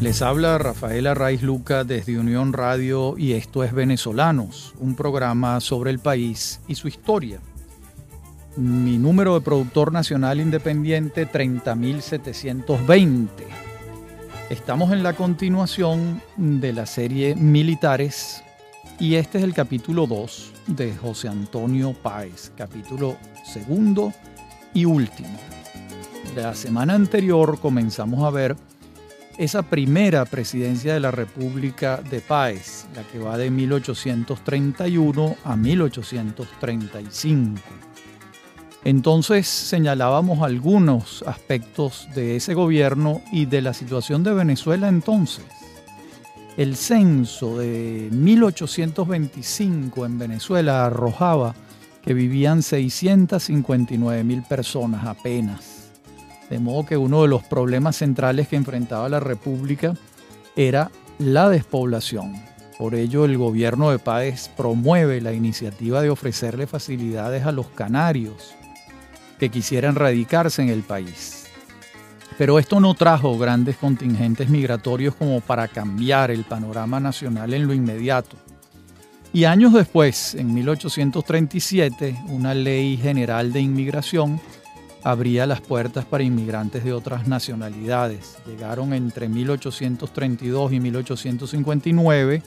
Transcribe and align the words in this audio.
Les 0.00 0.22
habla 0.22 0.56
Rafaela 0.56 1.12
Raiz 1.12 1.42
Luca 1.42 1.84
desde 1.84 2.18
Unión 2.18 2.54
Radio 2.54 3.18
y 3.18 3.34
esto 3.34 3.62
es 3.64 3.74
Venezolanos, 3.74 4.72
un 4.80 4.94
programa 4.94 5.60
sobre 5.60 5.90
el 5.90 5.98
país 5.98 6.62
y 6.66 6.76
su 6.76 6.88
historia. 6.88 7.38
Mi 8.56 8.96
número 8.96 9.34
de 9.34 9.42
productor 9.42 9.92
nacional 9.92 10.40
independiente 10.40 11.26
30720. 11.26 13.46
Estamos 14.48 14.90
en 14.92 15.02
la 15.02 15.12
continuación 15.12 16.22
de 16.38 16.72
la 16.72 16.86
serie 16.86 17.34
Militares 17.34 18.42
y 18.98 19.16
este 19.16 19.36
es 19.36 19.44
el 19.44 19.52
capítulo 19.52 20.06
2 20.06 20.52
de 20.68 20.96
José 20.96 21.28
Antonio 21.28 21.92
Páez, 21.92 22.52
capítulo 22.56 23.18
segundo 23.44 24.14
y 24.72 24.86
último. 24.86 25.38
La 26.34 26.54
semana 26.54 26.94
anterior 26.94 27.60
comenzamos 27.60 28.24
a 28.24 28.30
ver 28.30 28.56
esa 29.40 29.62
primera 29.62 30.24
presidencia 30.26 30.92
de 30.92 31.00
la 31.00 31.10
República 31.10 32.02
de 32.10 32.20
Páez, 32.20 32.84
la 32.94 33.02
que 33.04 33.18
va 33.18 33.38
de 33.38 33.50
1831 33.50 35.36
a 35.42 35.56
1835. 35.56 37.58
Entonces 38.84 39.48
señalábamos 39.48 40.42
algunos 40.42 41.24
aspectos 41.26 42.06
de 42.14 42.36
ese 42.36 42.52
gobierno 42.52 43.22
y 43.32 43.46
de 43.46 43.62
la 43.62 43.72
situación 43.72 44.22
de 44.24 44.34
Venezuela 44.34 44.90
entonces. 44.90 45.46
El 46.58 46.76
censo 46.76 47.56
de 47.56 48.10
1825 48.12 50.04
en 50.04 50.18
Venezuela 50.18 50.84
arrojaba 50.84 51.54
que 52.02 52.12
vivían 52.12 52.62
659 52.62 54.22
mil 54.22 54.42
personas 54.42 55.06
apenas 55.06 55.79
de 56.50 56.58
modo 56.58 56.84
que 56.84 56.96
uno 56.96 57.22
de 57.22 57.28
los 57.28 57.44
problemas 57.44 57.96
centrales 57.96 58.48
que 58.48 58.56
enfrentaba 58.56 59.08
la 59.08 59.20
República 59.20 59.94
era 60.56 60.90
la 61.18 61.48
despoblación. 61.48 62.34
Por 62.76 62.94
ello 62.94 63.24
el 63.24 63.38
gobierno 63.38 63.90
de 63.90 63.98
Páez 63.98 64.48
promueve 64.56 65.20
la 65.20 65.32
iniciativa 65.32 66.02
de 66.02 66.10
ofrecerle 66.10 66.66
facilidades 66.66 67.46
a 67.46 67.52
los 67.52 67.68
canarios 67.68 68.54
que 69.38 69.48
quisieran 69.48 69.94
radicarse 69.94 70.62
en 70.62 70.70
el 70.70 70.82
país. 70.82 71.46
Pero 72.36 72.58
esto 72.58 72.80
no 72.80 72.94
trajo 72.94 73.38
grandes 73.38 73.76
contingentes 73.76 74.48
migratorios 74.48 75.14
como 75.14 75.40
para 75.40 75.68
cambiar 75.68 76.30
el 76.30 76.44
panorama 76.44 76.98
nacional 76.98 77.52
en 77.54 77.66
lo 77.66 77.74
inmediato. 77.74 78.36
Y 79.32 79.44
años 79.44 79.72
después, 79.72 80.34
en 80.34 80.52
1837, 80.54 82.18
una 82.28 82.54
ley 82.54 82.96
general 82.96 83.52
de 83.52 83.60
inmigración 83.60 84.40
abría 85.02 85.46
las 85.46 85.60
puertas 85.60 86.04
para 86.04 86.24
inmigrantes 86.24 86.84
de 86.84 86.92
otras 86.92 87.26
nacionalidades. 87.26 88.38
Llegaron 88.46 88.92
entre 88.92 89.28
1832 89.28 90.72
y 90.72 90.80
1859 90.80 92.42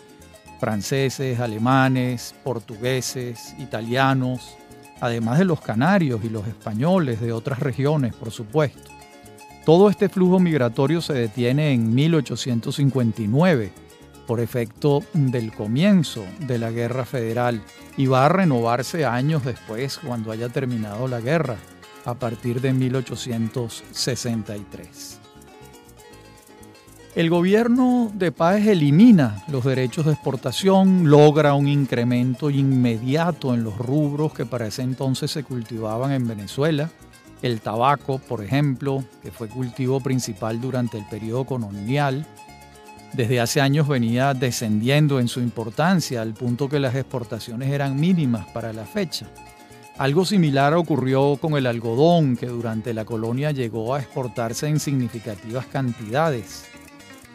franceses, 0.59 1.39
alemanes, 1.39 2.35
portugueses, 2.43 3.55
italianos, 3.59 4.55
además 5.01 5.39
de 5.39 5.45
los 5.45 5.59
canarios 5.59 6.23
y 6.23 6.29
los 6.29 6.47
españoles 6.47 7.19
de 7.19 7.33
otras 7.33 7.59
regiones, 7.59 8.15
por 8.15 8.31
supuesto. 8.31 8.91
Todo 9.65 9.89
este 9.89 10.09
flujo 10.09 10.39
migratorio 10.39 11.01
se 11.01 11.13
detiene 11.13 11.73
en 11.73 11.93
1859 11.93 13.71
por 14.27 14.39
efecto 14.39 15.03
del 15.13 15.51
comienzo 15.51 16.23
de 16.39 16.57
la 16.57 16.71
Guerra 16.71 17.03
Federal 17.03 17.61
y 17.97 18.05
va 18.05 18.25
a 18.25 18.29
renovarse 18.29 19.05
años 19.05 19.43
después 19.43 19.97
cuando 19.97 20.31
haya 20.31 20.47
terminado 20.49 21.07
la 21.07 21.19
guerra 21.19 21.57
a 22.05 22.15
partir 22.15 22.61
de 22.61 22.73
1863. 22.73 25.19
El 27.15 27.29
gobierno 27.29 28.11
de 28.15 28.31
Páez 28.31 28.65
elimina 28.65 29.43
los 29.47 29.63
derechos 29.63 30.07
de 30.07 30.13
exportación, 30.13 31.11
logra 31.11 31.53
un 31.53 31.67
incremento 31.67 32.50
inmediato 32.50 33.53
en 33.53 33.63
los 33.63 33.78
rubros 33.78 34.33
que 34.33 34.47
para 34.47 34.66
ese 34.66 34.81
entonces 34.81 35.29
se 35.29 35.44
cultivaban 35.44 36.11
en 36.11 36.28
Venezuela. 36.28 36.89
El 37.44 37.61
tabaco, 37.61 38.17
por 38.17 38.44
ejemplo, 38.44 39.03
que 39.22 39.29
fue 39.29 39.47
cultivo 39.47 39.99
principal 39.99 40.59
durante 40.59 40.97
el 40.97 41.05
periodo 41.05 41.45
colonial, 41.45 42.25
desde 43.13 43.39
hace 43.39 43.61
años 43.61 43.88
venía 43.88 44.33
descendiendo 44.33 45.19
en 45.19 45.28
su 45.28 45.39
importancia 45.39 46.19
al 46.19 46.33
punto 46.33 46.67
que 46.67 46.79
las 46.79 46.95
exportaciones 46.95 47.69
eran 47.69 47.99
mínimas 47.99 48.47
para 48.47 48.73
la 48.73 48.85
fecha. 48.85 49.28
Algo 49.97 50.25
similar 50.25 50.73
ocurrió 50.73 51.37
con 51.39 51.53
el 51.53 51.67
algodón, 51.67 52.35
que 52.35 52.47
durante 52.47 52.95
la 52.95 53.05
colonia 53.05 53.51
llegó 53.51 53.93
a 53.93 53.99
exportarse 53.99 54.67
en 54.67 54.79
significativas 54.79 55.67
cantidades 55.67 56.65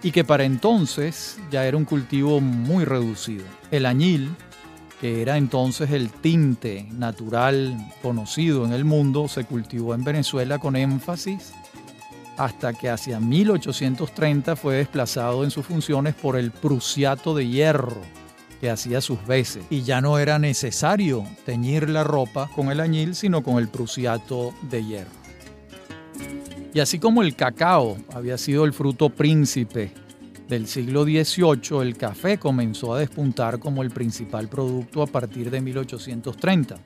y 0.02 0.10
que 0.10 0.24
para 0.24 0.44
entonces 0.44 1.38
ya 1.50 1.66
era 1.66 1.76
un 1.76 1.84
cultivo 1.84 2.40
muy 2.40 2.84
reducido. 2.84 3.44
El 3.70 3.86
añil, 3.86 4.34
que 5.00 5.22
era 5.22 5.36
entonces 5.36 5.92
el 5.92 6.10
tinte 6.10 6.88
natural 6.92 7.76
conocido 8.02 8.64
en 8.64 8.72
el 8.72 8.84
mundo, 8.84 9.28
se 9.28 9.44
cultivó 9.44 9.94
en 9.94 10.02
Venezuela 10.02 10.58
con 10.58 10.74
énfasis 10.74 11.52
hasta 12.36 12.72
que 12.72 12.88
hacia 12.88 13.18
1830 13.18 14.56
fue 14.56 14.76
desplazado 14.76 15.42
en 15.42 15.50
sus 15.50 15.66
funciones 15.66 16.14
por 16.14 16.36
el 16.36 16.52
prusiato 16.52 17.34
de 17.34 17.48
hierro, 17.48 18.00
que 18.60 18.70
hacía 18.70 19.00
sus 19.00 19.24
veces 19.26 19.64
y 19.70 19.82
ya 19.82 20.00
no 20.00 20.18
era 20.18 20.38
necesario 20.38 21.24
teñir 21.44 21.88
la 21.88 22.04
ropa 22.04 22.50
con 22.54 22.70
el 22.70 22.80
añil, 22.80 23.14
sino 23.14 23.42
con 23.42 23.58
el 23.58 23.68
prusiato 23.68 24.54
de 24.70 24.84
hierro. 24.84 25.10
Y 26.74 26.80
así 26.80 26.98
como 26.98 27.22
el 27.22 27.34
cacao 27.34 27.96
había 28.12 28.36
sido 28.38 28.64
el 28.64 28.72
fruto 28.72 29.08
príncipe 29.10 29.92
del 30.48 30.66
siglo 30.66 31.04
XVIII, 31.04 31.82
el 31.82 31.96
café 31.96 32.38
comenzó 32.38 32.94
a 32.94 33.00
despuntar 33.00 33.58
como 33.58 33.82
el 33.82 33.90
principal 33.90 34.48
producto 34.48 35.02
a 35.02 35.06
partir 35.06 35.50
de 35.50 35.60
1830, 35.60 36.76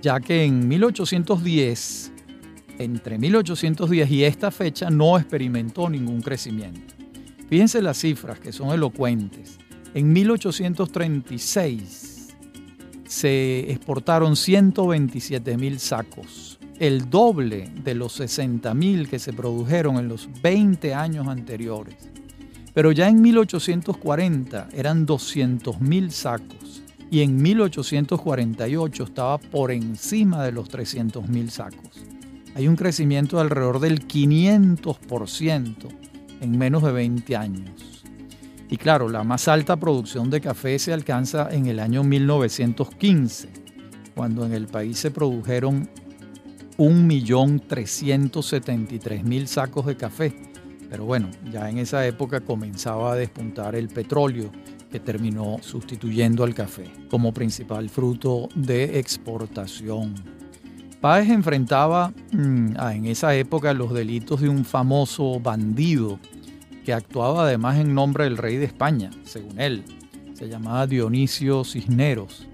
ya 0.00 0.20
que 0.20 0.44
en 0.44 0.66
1810, 0.66 2.12
entre 2.78 3.18
1810 3.18 4.10
y 4.10 4.24
esta 4.24 4.50
fecha, 4.50 4.90
no 4.90 5.18
experimentó 5.18 5.88
ningún 5.88 6.22
crecimiento. 6.22 6.94
Fíjense 7.48 7.82
las 7.82 7.98
cifras 7.98 8.38
que 8.38 8.52
son 8.52 8.70
elocuentes. 8.70 9.58
En 9.94 10.12
1836 10.12 12.36
se 13.06 13.72
exportaron 13.72 14.36
127 14.36 15.56
mil 15.56 15.78
sacos, 15.78 16.58
el 16.78 17.08
doble 17.08 17.70
de 17.82 17.94
los 17.94 18.12
60 18.12 18.74
mil 18.74 19.08
que 19.08 19.18
se 19.18 19.32
produjeron 19.32 19.96
en 19.96 20.08
los 20.08 20.28
20 20.42 20.92
años 20.94 21.26
anteriores. 21.26 21.96
Pero 22.74 22.92
ya 22.92 23.08
en 23.08 23.22
1840 23.22 24.68
eran 24.74 25.06
200 25.06 25.80
mil 25.80 26.12
sacos 26.12 26.82
y 27.10 27.22
en 27.22 27.40
1848 27.40 29.04
estaba 29.04 29.38
por 29.38 29.72
encima 29.72 30.44
de 30.44 30.52
los 30.52 30.68
300 30.68 31.26
mil 31.28 31.50
sacos. 31.50 32.04
Hay 32.54 32.68
un 32.68 32.76
crecimiento 32.76 33.36
de 33.36 33.42
alrededor 33.42 33.80
del 33.80 34.06
500% 34.06 35.88
en 36.40 36.58
menos 36.58 36.82
de 36.82 36.92
20 36.92 37.36
años. 37.36 37.97
Y 38.70 38.76
claro, 38.76 39.08
la 39.08 39.24
más 39.24 39.48
alta 39.48 39.76
producción 39.76 40.28
de 40.28 40.42
café 40.42 40.78
se 40.78 40.92
alcanza 40.92 41.48
en 41.50 41.64
el 41.66 41.80
año 41.80 42.04
1915, 42.04 43.48
cuando 44.14 44.44
en 44.44 44.52
el 44.52 44.66
país 44.66 44.98
se 44.98 45.10
produjeron 45.10 45.88
1.373.000 46.76 49.46
sacos 49.46 49.86
de 49.86 49.96
café. 49.96 50.34
Pero 50.90 51.06
bueno, 51.06 51.30
ya 51.50 51.70
en 51.70 51.78
esa 51.78 52.06
época 52.06 52.40
comenzaba 52.40 53.12
a 53.12 53.16
despuntar 53.16 53.74
el 53.74 53.88
petróleo 53.88 54.52
que 54.90 55.00
terminó 55.00 55.56
sustituyendo 55.60 56.44
al 56.44 56.54
café 56.54 56.90
como 57.10 57.32
principal 57.32 57.88
fruto 57.88 58.50
de 58.54 58.98
exportación. 58.98 60.14
Páez 61.00 61.30
enfrentaba 61.30 62.12
mm, 62.32 62.76
en 62.92 63.06
esa 63.06 63.34
época 63.34 63.72
los 63.72 63.92
delitos 63.92 64.40
de 64.40 64.48
un 64.48 64.64
famoso 64.64 65.40
bandido 65.40 66.18
que 66.88 66.94
actuaba 66.94 67.42
además 67.42 67.76
en 67.76 67.92
nombre 67.92 68.24
del 68.24 68.38
rey 68.38 68.56
de 68.56 68.64
España, 68.64 69.10
según 69.22 69.60
él. 69.60 69.84
Se 70.32 70.48
llamaba 70.48 70.86
Dionisio 70.86 71.62
Cisneros. 71.62 72.48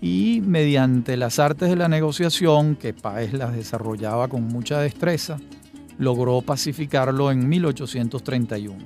Y 0.00 0.42
mediante 0.44 1.16
las 1.16 1.38
artes 1.38 1.68
de 1.68 1.76
la 1.76 1.86
negociación, 1.86 2.74
que 2.74 2.92
Páez 2.92 3.32
las 3.34 3.54
desarrollaba 3.54 4.26
con 4.26 4.48
mucha 4.48 4.80
destreza, 4.80 5.38
logró 5.96 6.42
pacificarlo 6.42 7.30
en 7.30 7.48
1831. 7.48 8.84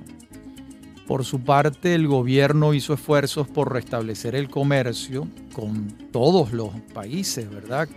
Por 1.07 1.25
su 1.25 1.39
parte, 1.39 1.95
el 1.95 2.07
gobierno 2.07 2.75
hizo 2.75 2.93
esfuerzos 2.93 3.47
por 3.47 3.73
restablecer 3.73 4.35
el 4.35 4.47
comercio 4.47 5.27
con 5.53 5.87
todos 6.11 6.53
los 6.53 6.69
países, 6.93 7.49
¿verdad? 7.49 7.89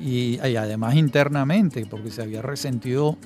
Y, 0.00 0.40
y, 0.44 0.56
además 0.56 0.96
internamente, 0.96 1.86
porque 1.86 2.10
se 2.10 2.22
había 2.22 2.42
resentido 2.42 3.18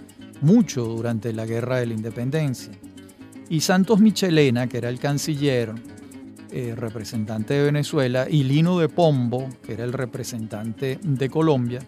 mucho 0.43 0.84
durante 0.84 1.32
la 1.32 1.46
Guerra 1.46 1.78
de 1.78 1.87
la 1.87 1.94
Independencia. 1.94 2.72
Y 3.50 3.61
Santos 3.61 4.00
Michelena, 4.00 4.67
que 4.67 4.79
era 4.79 4.89
el 4.89 4.99
canciller, 4.99 5.73
eh, 6.50 6.75
representante 6.77 7.55
de 7.55 7.65
Venezuela, 7.65 8.27
y 8.29 8.45
Lino 8.45 8.79
de 8.79 8.89
Pombo, 8.89 9.49
que 9.62 9.75
era 9.75 9.85
el 9.85 9.93
representante 9.93 10.99
de 11.03 11.31
Colombia, 11.31 11.81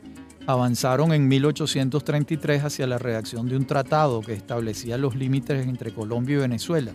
avanzaron 0.47 1.12
en 1.12 1.29
1833 1.29 2.65
hacia 2.65 2.87
la 2.87 2.99
redacción 2.99 3.49
de 3.49 3.57
un 3.57 3.67
tratado 3.67 4.21
que 4.21 4.33
establecía 4.33 4.99
los 4.99 5.15
límites 5.17 5.67
entre 5.67 5.93
Colombia 5.93 6.37
y 6.37 6.41
Venezuela. 6.41 6.93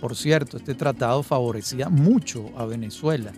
Por 0.00 0.16
cierto, 0.16 0.56
este 0.56 0.74
tratado 0.74 1.22
favorecía 1.22 1.88
mucho 1.88 2.50
a 2.56 2.66
Venezuela 2.66 3.32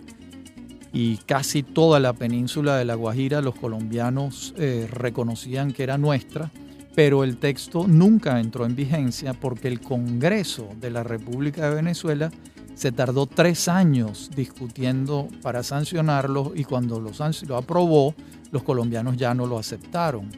y 0.91 1.17
casi 1.17 1.63
toda 1.63 1.99
la 1.99 2.13
península 2.13 2.77
de 2.77 2.85
La 2.85 2.95
Guajira 2.95 3.41
los 3.41 3.55
colombianos 3.55 4.53
eh, 4.57 4.87
reconocían 4.91 5.71
que 5.71 5.83
era 5.83 5.97
nuestra, 5.97 6.51
pero 6.99 7.23
el 7.23 7.37
texto 7.37 7.87
nunca 7.87 8.41
entró 8.41 8.65
en 8.65 8.75
vigencia 8.75 9.33
porque 9.33 9.69
el 9.69 9.79
Congreso 9.79 10.67
de 10.81 10.89
la 10.91 11.01
República 11.01 11.69
de 11.69 11.75
Venezuela 11.75 12.29
se 12.75 12.91
tardó 12.91 13.25
tres 13.25 13.69
años 13.69 14.29
discutiendo 14.35 15.29
para 15.41 15.63
sancionarlo 15.63 16.51
y 16.53 16.65
cuando 16.65 16.99
lo, 16.99 17.11
lo 17.47 17.55
aprobó, 17.55 18.15
los 18.51 18.63
colombianos 18.63 19.15
ya 19.15 19.33
no 19.33 19.45
lo 19.45 19.57
aceptaron 19.57 20.29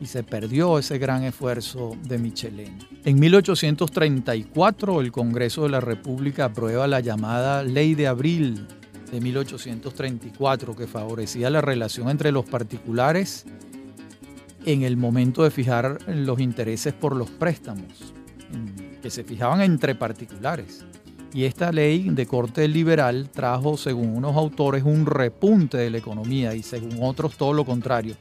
y 0.00 0.06
se 0.06 0.22
perdió 0.22 0.78
ese 0.78 0.96
gran 0.96 1.24
esfuerzo 1.24 1.94
de 2.04 2.16
Michelena. 2.16 2.78
En 3.04 3.20
1834 3.20 5.02
el 5.02 5.12
Congreso 5.12 5.64
de 5.64 5.68
la 5.68 5.80
República 5.82 6.46
aprueba 6.46 6.86
la 6.86 7.00
llamada 7.00 7.62
Ley 7.62 7.94
de 7.94 8.06
Abril 8.06 8.66
de 9.12 9.20
1834 9.20 10.74
que 10.74 10.86
favorecía 10.86 11.50
la 11.50 11.60
relación 11.60 12.08
entre 12.08 12.32
los 12.32 12.46
particulares 12.46 13.44
en 14.64 14.82
el 14.82 14.96
momento 14.96 15.44
de 15.44 15.50
fijar 15.50 15.98
los 16.06 16.40
intereses 16.40 16.92
por 16.92 17.14
los 17.16 17.30
préstamos, 17.30 18.12
que 19.02 19.10
se 19.10 19.24
fijaban 19.24 19.60
entre 19.60 19.94
particulares. 19.94 20.84
Y 21.32 21.44
esta 21.44 21.72
ley 21.72 22.08
de 22.08 22.26
corte 22.26 22.66
liberal 22.66 23.28
trajo, 23.30 23.76
según 23.76 24.16
unos 24.16 24.34
autores, 24.34 24.82
un 24.82 25.04
repunte 25.04 25.76
de 25.76 25.90
la 25.90 25.98
economía 25.98 26.54
y 26.54 26.62
según 26.62 26.98
otros 27.02 27.36
todo 27.36 27.52
lo 27.52 27.64
contrario. 27.64 28.16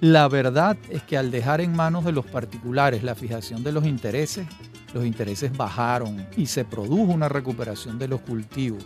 La 0.00 0.28
verdad 0.28 0.76
es 0.90 1.02
que 1.02 1.16
al 1.16 1.30
dejar 1.30 1.60
en 1.60 1.74
manos 1.74 2.04
de 2.04 2.12
los 2.12 2.26
particulares 2.26 3.02
la 3.02 3.14
fijación 3.14 3.64
de 3.64 3.72
los 3.72 3.84
intereses, 3.86 4.46
los 4.94 5.04
intereses 5.04 5.56
bajaron 5.56 6.26
y 6.36 6.46
se 6.46 6.64
produjo 6.64 7.12
una 7.12 7.28
recuperación 7.28 7.98
de 7.98 8.08
los 8.08 8.20
cultivos. 8.20 8.84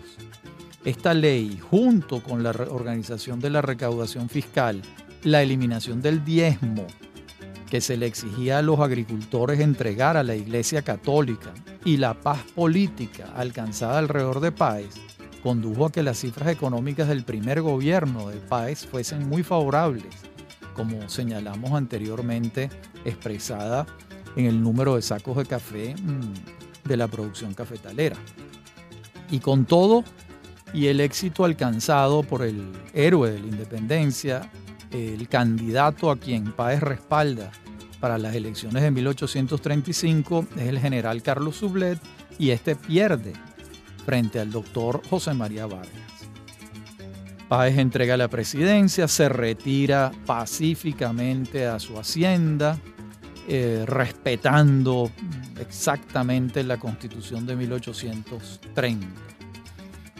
Esta 0.84 1.14
ley, 1.14 1.58
junto 1.70 2.22
con 2.22 2.42
la 2.42 2.50
organización 2.50 3.40
de 3.40 3.50
la 3.50 3.62
recaudación 3.62 4.28
fiscal, 4.28 4.82
la 5.24 5.42
eliminación 5.42 6.02
del 6.02 6.24
diezmo 6.24 6.86
que 7.70 7.80
se 7.80 7.96
le 7.96 8.06
exigía 8.06 8.58
a 8.58 8.62
los 8.62 8.80
agricultores 8.80 9.60
entregar 9.60 10.16
a 10.16 10.22
la 10.22 10.34
Iglesia 10.34 10.82
Católica 10.82 11.54
y 11.84 11.96
la 11.96 12.12
paz 12.12 12.40
política 12.54 13.32
alcanzada 13.34 13.98
alrededor 13.98 14.40
de 14.40 14.52
Páez, 14.52 14.94
condujo 15.42 15.86
a 15.86 15.90
que 15.92 16.02
las 16.02 16.18
cifras 16.18 16.50
económicas 16.50 17.08
del 17.08 17.24
primer 17.24 17.62
gobierno 17.62 18.28
de 18.28 18.36
Páez 18.36 18.86
fuesen 18.86 19.26
muy 19.26 19.42
favorables, 19.42 20.04
como 20.74 21.08
señalamos 21.08 21.72
anteriormente 21.72 22.68
expresada 23.04 23.86
en 24.36 24.46
el 24.46 24.62
número 24.62 24.96
de 24.96 25.02
sacos 25.02 25.38
de 25.38 25.46
café 25.46 25.94
mm, 25.94 26.88
de 26.88 26.96
la 26.96 27.08
producción 27.08 27.54
cafetalera. 27.54 28.16
Y 29.30 29.38
con 29.38 29.64
todo, 29.64 30.04
y 30.74 30.88
el 30.88 31.00
éxito 31.00 31.44
alcanzado 31.44 32.22
por 32.22 32.42
el 32.42 32.70
héroe 32.92 33.30
de 33.30 33.40
la 33.40 33.46
independencia, 33.46 34.50
el 34.92 35.28
candidato 35.28 36.10
a 36.10 36.18
quien 36.18 36.52
Páez 36.52 36.80
respalda 36.80 37.50
para 38.00 38.18
las 38.18 38.34
elecciones 38.34 38.82
de 38.82 38.90
1835 38.90 40.46
es 40.56 40.66
el 40.66 40.78
general 40.78 41.22
Carlos 41.22 41.56
Sublet 41.56 41.98
y 42.38 42.50
este 42.50 42.76
pierde 42.76 43.32
frente 44.04 44.40
al 44.40 44.50
doctor 44.50 45.02
José 45.08 45.34
María 45.34 45.66
Vargas. 45.66 45.92
Páez 47.48 47.78
entrega 47.78 48.16
la 48.16 48.28
presidencia, 48.28 49.06
se 49.08 49.28
retira 49.28 50.10
pacíficamente 50.26 51.66
a 51.66 51.78
su 51.78 51.98
hacienda, 51.98 52.78
eh, 53.46 53.84
respetando 53.86 55.10
exactamente 55.60 56.64
la 56.64 56.78
constitución 56.78 57.46
de 57.46 57.56
1830. 57.56 59.06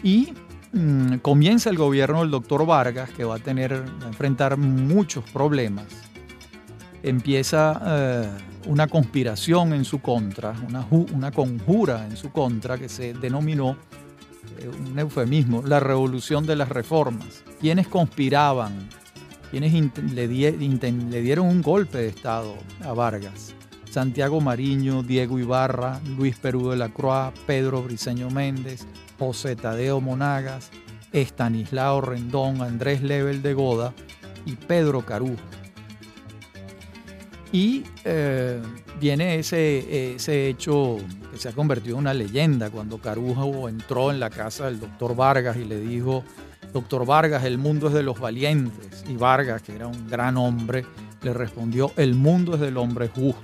Y 0.02 0.34
mm, 0.72 1.16
comienza 1.16 1.70
el 1.70 1.76
gobierno 1.76 2.20
del 2.20 2.30
doctor 2.30 2.66
Vargas, 2.66 3.10
que 3.10 3.24
va 3.24 3.36
a 3.36 3.38
tener, 3.38 3.72
a 3.72 4.06
enfrentar 4.06 4.56
muchos 4.56 5.24
problemas. 5.30 5.86
Empieza 7.02 7.80
eh, 7.84 8.28
una 8.66 8.86
conspiración 8.86 9.72
en 9.72 9.84
su 9.84 10.00
contra, 10.00 10.54
una, 10.68 10.86
una, 10.90 11.30
conjura 11.32 12.06
en 12.06 12.16
su 12.16 12.30
contra 12.30 12.78
que 12.78 12.88
se 12.88 13.14
denominó, 13.14 13.76
eh, 14.58 14.68
un 14.68 14.98
eufemismo, 14.98 15.62
la 15.62 15.80
revolución 15.80 16.46
de 16.46 16.56
las 16.56 16.68
reformas. 16.68 17.42
Quienes 17.60 17.88
conspiraban, 17.88 18.88
quienes 19.50 19.72
le, 20.12 20.28
le 20.28 21.22
dieron 21.22 21.46
un 21.46 21.62
golpe 21.62 21.98
de 21.98 22.08
Estado 22.08 22.54
a 22.84 22.92
Vargas. 22.92 23.54
Santiago 23.92 24.40
Mariño, 24.40 25.02
Diego 25.02 25.38
Ibarra, 25.38 26.00
Luis 26.16 26.38
Perú 26.38 26.70
de 26.70 26.78
la 26.78 26.88
Croix, 26.88 27.30
Pedro 27.46 27.82
Briceño 27.82 28.30
Méndez, 28.30 28.86
José 29.22 29.54
Tadeo 29.54 30.00
Monagas, 30.00 30.70
Estanislao 31.12 32.00
Rendón, 32.00 32.60
Andrés 32.60 33.02
Lebel 33.02 33.40
de 33.40 33.54
Goda 33.54 33.94
y 34.44 34.56
Pedro 34.56 35.06
Carujo. 35.06 35.40
Y 37.52 37.84
eh, 38.04 38.60
viene 38.98 39.38
ese, 39.38 40.14
ese 40.16 40.48
hecho 40.48 40.96
que 41.30 41.38
se 41.38 41.48
ha 41.48 41.52
convertido 41.52 41.94
en 41.94 42.00
una 42.00 42.14
leyenda 42.14 42.68
cuando 42.70 42.98
Carujo 42.98 43.68
entró 43.68 44.10
en 44.10 44.18
la 44.18 44.28
casa 44.28 44.64
del 44.64 44.80
doctor 44.80 45.14
Vargas 45.14 45.56
y 45.56 45.66
le 45.66 45.78
dijo, 45.78 46.24
doctor 46.72 47.06
Vargas, 47.06 47.44
el 47.44 47.58
mundo 47.58 47.86
es 47.86 47.94
de 47.94 48.02
los 48.02 48.18
valientes. 48.18 49.04
Y 49.08 49.14
Vargas, 49.14 49.62
que 49.62 49.76
era 49.76 49.86
un 49.86 50.08
gran 50.08 50.36
hombre, 50.36 50.84
le 51.22 51.32
respondió, 51.32 51.92
el 51.96 52.16
mundo 52.16 52.54
es 52.54 52.60
del 52.60 52.76
hombre 52.76 53.06
justo. 53.06 53.40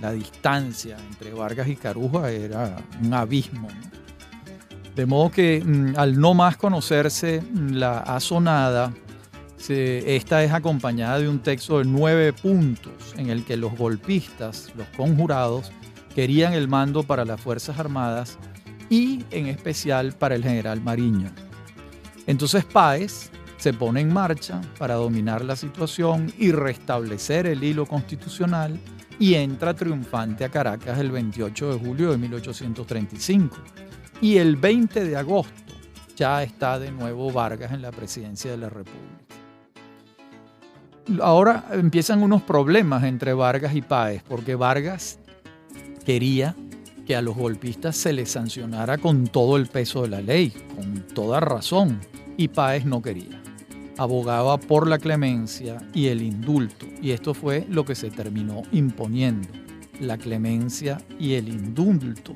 La 0.00 0.12
distancia 0.12 0.96
entre 1.10 1.34
Vargas 1.34 1.66
y 1.66 1.74
Carujo 1.74 2.24
era 2.24 2.76
un 3.02 3.12
abismo. 3.12 3.66
De 4.94 5.06
modo 5.06 5.30
que 5.30 5.62
mm, 5.64 5.94
al 5.96 6.18
no 6.18 6.34
más 6.34 6.56
conocerse 6.56 7.40
mm, 7.40 7.72
la 7.72 7.98
asonada, 7.98 8.92
esta 9.66 10.44
es 10.44 10.52
acompañada 10.52 11.18
de 11.18 11.28
un 11.28 11.38
texto 11.38 11.78
de 11.78 11.86
nueve 11.86 12.34
puntos 12.34 12.92
en 13.16 13.30
el 13.30 13.44
que 13.44 13.56
los 13.56 13.76
golpistas, 13.76 14.70
los 14.76 14.86
conjurados, 14.88 15.72
querían 16.14 16.52
el 16.52 16.68
mando 16.68 17.02
para 17.02 17.24
las 17.24 17.40
Fuerzas 17.40 17.78
Armadas 17.78 18.38
y 18.90 19.24
en 19.30 19.46
especial 19.46 20.12
para 20.12 20.34
el 20.34 20.42
general 20.42 20.82
Mariño. 20.82 21.30
Entonces 22.26 22.64
Páez 22.66 23.30
se 23.56 23.72
pone 23.72 24.00
en 24.00 24.12
marcha 24.12 24.60
para 24.78 24.94
dominar 24.94 25.42
la 25.42 25.56
situación 25.56 26.30
y 26.38 26.52
restablecer 26.52 27.46
el 27.46 27.64
hilo 27.64 27.86
constitucional 27.86 28.78
y 29.18 29.34
entra 29.34 29.72
triunfante 29.72 30.44
a 30.44 30.50
Caracas 30.50 30.98
el 30.98 31.10
28 31.10 31.72
de 31.72 31.78
julio 31.86 32.10
de 32.10 32.18
1835 32.18 33.56
y 34.24 34.38
el 34.38 34.56
20 34.56 35.04
de 35.04 35.16
agosto 35.18 35.74
ya 36.16 36.42
está 36.42 36.78
de 36.78 36.90
nuevo 36.90 37.30
Vargas 37.30 37.72
en 37.72 37.82
la 37.82 37.90
presidencia 37.92 38.50
de 38.52 38.56
la 38.56 38.70
República. 38.70 39.22
Ahora 41.20 41.66
empiezan 41.72 42.22
unos 42.22 42.40
problemas 42.40 43.04
entre 43.04 43.34
Vargas 43.34 43.74
y 43.74 43.82
Páez, 43.82 44.22
porque 44.26 44.54
Vargas 44.54 45.18
quería 46.06 46.56
que 47.06 47.14
a 47.14 47.20
los 47.20 47.36
golpistas 47.36 47.98
se 47.98 48.14
les 48.14 48.30
sancionara 48.30 48.96
con 48.96 49.26
todo 49.26 49.58
el 49.58 49.66
peso 49.66 50.00
de 50.00 50.08
la 50.08 50.22
ley, 50.22 50.54
con 50.74 51.06
toda 51.08 51.40
razón, 51.40 52.00
y 52.38 52.48
Páez 52.48 52.86
no 52.86 53.02
quería. 53.02 53.42
Abogaba 53.98 54.56
por 54.56 54.88
la 54.88 54.98
clemencia 54.98 55.76
y 55.92 56.06
el 56.06 56.22
indulto, 56.22 56.86
y 57.02 57.10
esto 57.10 57.34
fue 57.34 57.66
lo 57.68 57.84
que 57.84 57.94
se 57.94 58.10
terminó 58.10 58.62
imponiendo, 58.72 59.50
la 60.00 60.16
clemencia 60.16 60.96
y 61.18 61.34
el 61.34 61.50
indulto 61.50 62.34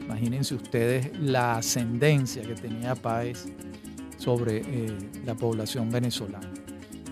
Imagínense 0.01 0.53
ustedes 0.53 1.19
la 1.19 1.55
ascendencia 1.55 2.43
que 2.43 2.53
tenía 2.53 2.93
Páez 2.93 3.47
sobre 4.17 4.57
eh, 4.57 4.95
la 5.25 5.33
población 5.33 5.89
venezolana. 5.89 6.51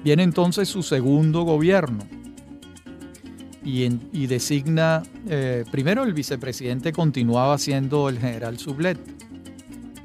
Viene 0.04 0.22
entonces 0.22 0.70
su 0.70 0.84
segundo 0.84 1.42
gobierno, 1.42 2.21
y, 3.64 4.28
designa, 4.28 5.04
eh, 5.28 5.64
primero 5.72 6.04
el 6.04 6.14
vicepresidente 6.14 6.92
continuaba 6.92 7.58
siendo 7.58 8.10
el 8.10 8.18
general 8.18 8.58
Sublet 8.58 9.00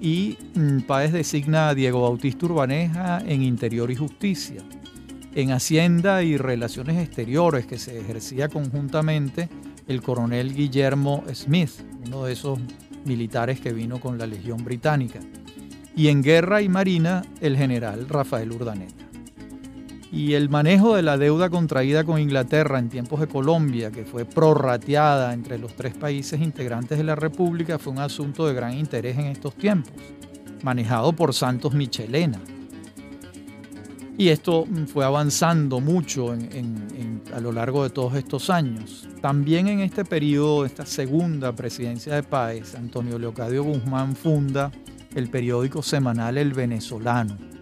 y 0.00 0.36
mm, 0.54 0.80
Páez 0.82 1.12
designa 1.12 1.70
a 1.70 1.75
Diego 1.75 2.02
Bautista 2.02 2.46
Urbaneja 2.46 3.20
en 3.26 3.42
Interior 3.42 3.90
y 3.90 3.96
Justicia. 3.96 4.62
En 5.34 5.52
Hacienda 5.52 6.22
y 6.22 6.36
Relaciones 6.36 6.98
Exteriores, 6.98 7.66
que 7.66 7.78
se 7.78 7.98
ejercía 7.98 8.48
conjuntamente 8.48 9.48
el 9.86 10.02
coronel 10.02 10.54
Guillermo 10.54 11.25
Smith, 11.34 11.70
uno 12.06 12.25
de 12.25 12.32
esos 12.32 12.58
militares 13.04 13.60
que 13.60 13.72
vino 13.72 14.00
con 14.00 14.18
la 14.18 14.26
Legión 14.26 14.64
Británica. 14.64 15.20
Y 15.94 16.08
en 16.08 16.22
Guerra 16.22 16.62
y 16.62 16.68
Marina, 16.68 17.22
el 17.40 17.56
general 17.56 18.08
Rafael 18.08 18.52
Urdaneta. 18.52 19.05
Y 20.12 20.34
el 20.34 20.48
manejo 20.48 20.94
de 20.94 21.02
la 21.02 21.18
deuda 21.18 21.50
contraída 21.50 22.04
con 22.04 22.20
Inglaterra 22.20 22.78
en 22.78 22.88
tiempos 22.88 23.20
de 23.20 23.26
Colombia, 23.26 23.90
que 23.90 24.04
fue 24.04 24.25
prorrateada 24.25 25.32
entre 25.32 25.58
los 25.58 25.75
tres 25.75 25.94
países 25.94 26.40
integrantes 26.40 26.96
de 26.98 27.04
la 27.04 27.16
República, 27.16 27.78
fue 27.78 27.92
un 27.92 27.98
asunto 27.98 28.46
de 28.46 28.54
gran 28.54 28.75
interés 28.75 29.18
en 29.18 29.26
estos 29.26 29.54
tiempos, 29.56 29.92
manejado 30.62 31.12
por 31.12 31.34
Santos 31.34 31.75
Michelena. 31.75 32.40
Y 34.16 34.28
esto 34.28 34.64
fue 34.86 35.04
avanzando 35.04 35.80
mucho 35.80 36.32
a 37.34 37.40
lo 37.40 37.52
largo 37.52 37.82
de 37.82 37.90
todos 37.90 38.14
estos 38.14 38.48
años. 38.48 39.06
También 39.20 39.68
en 39.68 39.80
este 39.80 40.04
periodo, 40.04 40.64
esta 40.64 40.86
segunda 40.86 41.54
presidencia 41.54 42.14
de 42.14 42.22
Páez, 42.22 42.76
Antonio 42.76 43.18
Leocadio 43.18 43.64
Guzmán 43.64 44.16
funda 44.16 44.70
el 45.14 45.28
periódico 45.28 45.82
semanal 45.82 46.38
El 46.38 46.54
Venezolano 46.54 47.55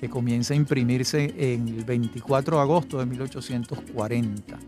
que 0.00 0.08
comienza 0.08 0.54
a 0.54 0.56
imprimirse 0.56 1.34
en 1.36 1.68
el 1.68 1.84
24 1.84 2.56
de 2.56 2.62
agosto 2.62 2.98
de 2.98 3.06
1840. 3.06 4.58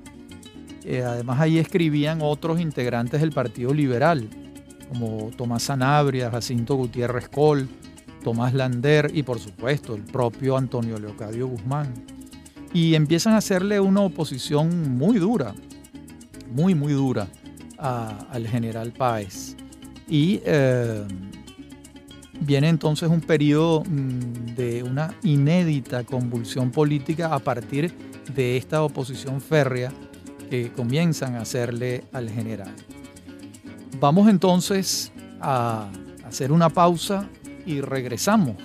Eh, 0.85 1.03
además 1.03 1.41
ahí 1.41 1.59
escribían 1.59 2.21
otros 2.23 2.61
integrantes 2.61 3.21
del 3.21 3.33
Partido 3.33 3.75
Liberal, 3.75 4.29
como 4.89 5.31
Tomás 5.37 5.65
Sanabria, 5.65 6.31
Jacinto 6.31 6.77
Gutiérrez 6.77 7.29
Col, 7.29 7.69
Tomás 8.23 8.55
Lander 8.55 9.11
y 9.13 9.23
por 9.23 9.39
supuesto 9.39 9.95
el 9.95 10.03
propio 10.03 10.57
Antonio 10.57 10.99
Leocadio 10.99 11.49
Guzmán. 11.49 11.93
Y 12.73 12.95
empiezan 12.95 13.35
a 13.35 13.39
hacerle 13.39 13.81
una 13.81 14.01
oposición 14.01 14.97
muy 14.97 15.19
dura, 15.19 15.55
muy, 16.53 16.75
muy 16.75 16.93
dura 16.93 17.29
al 17.79 18.47
general 18.47 18.93
Páez. 18.93 19.57
Y 20.09 20.41
eh, 20.45 21.05
Viene 22.41 22.69
entonces 22.69 23.09
un 23.09 23.21
periodo 23.21 23.83
mm, 23.85 24.55
de 24.55 24.83
una 24.83 25.15
inédita 25.23 26.05
convulsión 26.05 26.71
política 26.71 27.35
a 27.35 27.39
partir 27.39 27.93
de 28.35 28.57
esta 28.57 28.83
oposición 28.83 29.41
férrea 29.41 29.93
que 30.51 30.71
comienzan 30.73 31.35
a 31.35 31.41
hacerle 31.41 32.05
al 32.13 32.31
general. 32.31 32.73
Vamos 33.99 34.29
entonces 34.29 35.13
a 35.41 35.89
hacer 36.25 36.53
una 36.53 36.69
pausa 36.69 37.29
y 37.65 37.81
regresamos 37.81 38.57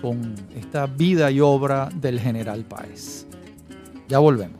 con 0.00 0.34
esta 0.56 0.86
vida 0.86 1.30
y 1.30 1.40
obra 1.40 1.88
del 1.94 2.18
general 2.18 2.64
Páez. 2.64 3.26
Ya 4.08 4.18
volvemos. 4.18 4.58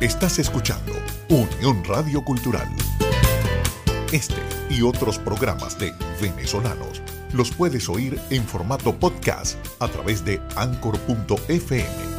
Estás 0.00 0.38
escuchando 0.38 0.92
Unión 1.28 1.84
Radio 1.84 2.22
Cultural. 2.24 2.68
Este 4.12 4.53
y 4.70 4.82
otros 4.82 5.18
programas 5.18 5.76
de 5.78 5.92
venezolanos 6.20 7.02
los 7.32 7.50
puedes 7.50 7.88
oír 7.88 8.20
en 8.30 8.44
formato 8.44 8.94
podcast 8.94 9.56
a 9.80 9.88
través 9.88 10.24
de 10.24 10.40
anchor.fm. 10.56 12.14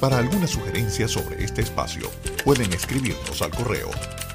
Para 0.00 0.18
alguna 0.18 0.46
sugerencia 0.46 1.08
sobre 1.08 1.42
este 1.44 1.62
espacio, 1.62 2.08
pueden 2.44 2.72
escribirnos 2.72 3.42
al 3.42 3.50
correo 3.50 3.90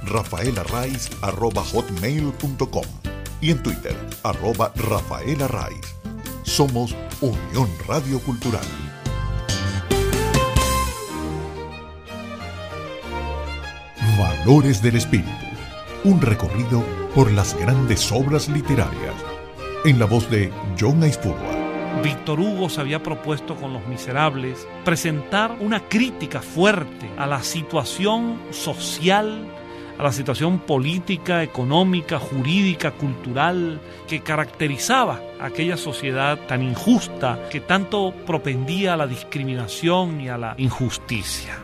rafaelarraiz.com 0.06 2.86
y 3.42 3.52
en 3.52 3.62
Twitter, 3.62 3.96
arroba 4.24 4.72
rafaelarraiz. 4.76 5.96
Somos 6.44 6.96
Unión 7.22 7.70
Radio 7.88 8.20
Cultural. 8.20 8.66
Valores 14.18 14.82
del 14.82 14.98
Espíritu 14.98 15.54
un 16.04 16.20
recorrido 16.20 16.84
por 17.16 17.32
las 17.32 17.56
grandes 17.58 18.12
obras 18.12 18.50
literarias, 18.50 19.14
en 19.86 20.00
la 20.00 20.06
voz 20.06 20.30
de 20.30 20.52
John 20.80 21.04
Aispurua. 21.04 21.64
Víctor 22.04 22.40
Hugo 22.40 22.70
se 22.70 22.82
había 22.82 23.04
propuesto 23.04 23.56
con 23.56 23.72
Los 23.72 23.86
Miserables 23.88 24.68
presentar 24.84 25.58
una 25.60 25.82
crítica 25.88 26.42
fuerte 26.42 27.10
a 27.18 27.28
la 27.28 27.44
situación 27.44 28.40
social, 28.50 29.46
a 30.00 30.04
la 30.04 30.12
situación 30.12 30.60
política, 30.60 31.44
económica, 31.44 32.18
jurídica, 32.18 32.92
cultural 32.92 33.80
que 34.08 34.22
caracterizaba 34.22 35.22
aquella 35.40 35.78
sociedad 35.78 36.40
tan 36.48 36.64
injusta 36.64 37.48
que 37.52 37.60
tanto 37.60 38.14
propendía 38.26 38.96
a 38.96 38.98
la 38.98 39.06
discriminación 39.06 40.20
y 40.20 40.30
a 40.30 40.38
la 40.38 40.56
injusticia. 40.58 41.60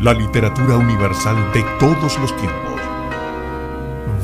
La 0.00 0.12
literatura 0.12 0.76
universal 0.76 1.52
de 1.54 1.64
todos 1.78 2.18
los 2.18 2.36
tiempos 2.36 2.71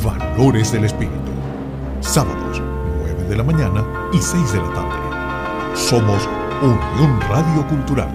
Valores 0.05 0.73
del 0.73 0.85
Espíritu. 0.85 1.33
Sábados, 2.01 2.61
9 2.61 3.25
de 3.25 3.37
la 3.37 3.43
mañana 3.43 3.85
y 4.13 4.19
6 4.19 4.53
de 4.53 4.59
la 4.59 4.73
tarde. 4.73 5.77
Somos 5.77 6.29
Unión 6.63 7.21
Radio 7.29 7.67
Cultural. 7.69 8.09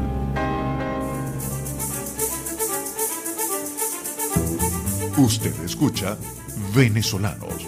Usted 5.17 5.53
escucha 5.63 6.17
Venezolanos. 6.73 7.67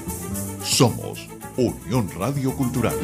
Somos 0.64 1.28
Unión 1.58 2.10
Radio 2.18 2.56
Cultural. 2.56 2.96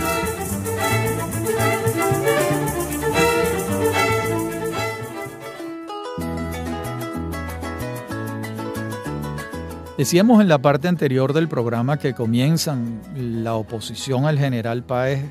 Decíamos 10.01 10.41
en 10.41 10.48
la 10.48 10.58
parte 10.58 10.88
anterior 10.88 11.31
del 11.31 11.48
programa 11.48 12.00
que 12.00 12.15
comienzan 12.15 13.01
la 13.15 13.53
oposición 13.53 14.25
al 14.25 14.39
general 14.39 14.84
Páez 14.84 15.24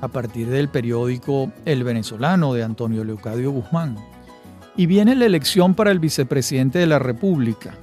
a 0.00 0.08
partir 0.08 0.48
del 0.48 0.70
periódico 0.70 1.52
El 1.66 1.84
Venezolano 1.84 2.54
de 2.54 2.62
Antonio 2.62 3.04
Leucadio 3.04 3.50
Guzmán. 3.50 3.98
Y 4.78 4.86
viene 4.86 5.14
la 5.14 5.26
elección 5.26 5.74
para 5.74 5.90
el 5.90 5.98
vicepresidente 5.98 6.78
de 6.78 6.86
la 6.86 6.98
República, 6.98 7.74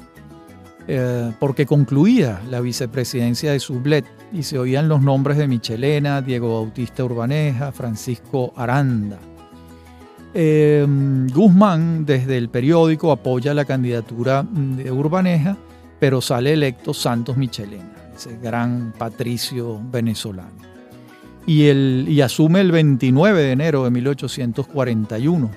eh, 0.87 1.31
porque 1.39 1.67
concluía 1.67 2.41
la 2.49 2.59
vicepresidencia 2.59 3.51
de 3.51 3.59
Sublet 3.59 4.05
y 4.33 4.41
se 4.41 4.57
oían 4.57 4.89
los 4.89 4.99
nombres 4.99 5.37
de 5.37 5.47
Michelena, 5.47 6.23
Diego 6.23 6.63
Bautista 6.63 7.03
Urbaneja, 7.03 7.71
Francisco 7.71 8.51
Aranda. 8.55 9.19
Eh, 10.33 10.87
Guzmán 11.35 12.03
desde 12.03 12.35
el 12.35 12.49
periódico 12.49 13.11
apoya 13.11 13.53
la 13.53 13.65
candidatura 13.65 14.43
de 14.51 14.91
Urbaneja 14.91 15.55
pero 16.01 16.19
sale 16.19 16.53
electo 16.53 16.95
Santos 16.95 17.37
Michelena, 17.37 17.93
ese 18.15 18.35
gran 18.39 18.91
patricio 18.97 19.79
venezolano. 19.91 20.49
Y, 21.45 21.69
y 21.69 22.21
asume 22.21 22.59
el 22.61 22.71
29 22.71 23.39
de 23.39 23.51
enero 23.51 23.83
de 23.83 23.91
1841. 23.91 25.51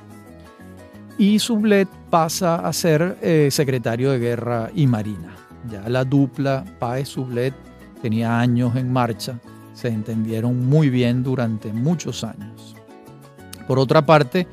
Y 1.17 1.39
Sublet 1.39 1.89
pasa 2.11 2.57
a 2.57 2.71
ser 2.75 3.17
eh, 3.23 3.49
secretario 3.51 4.11
de 4.11 4.19
Guerra 4.19 4.71
y 4.75 4.87
Marina. 4.87 5.35
Ya 5.71 5.89
la 5.89 6.05
dupla 6.05 6.63
Páez-Sublet 6.79 7.55
tenía 8.03 8.39
años 8.39 8.77
en 8.77 8.93
marcha, 8.93 9.41
se 9.73 9.89
entendieron 9.89 10.67
muy 10.67 10.91
bien 10.91 11.23
durante 11.23 11.73
muchos 11.73 12.23
años. 12.23 12.77
Por 13.67 13.79
otra 13.79 14.05
parte, 14.05 14.47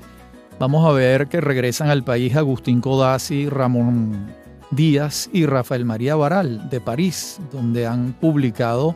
vamos 0.57 0.88
a 0.88 0.93
ver 0.93 1.27
que 1.27 1.41
regresan 1.41 1.89
al 1.89 2.05
país 2.05 2.33
Agustín 2.38 2.79
Codazzi, 2.79 3.50
Ramón 3.50 4.39
Díaz 4.72 5.30
y 5.34 5.46
Rafael 5.46 5.84
María 5.84 6.16
Baral 6.16 6.70
de 6.70 6.80
París, 6.80 7.40
donde 7.51 7.86
han 7.86 8.13
publicado 8.13 8.96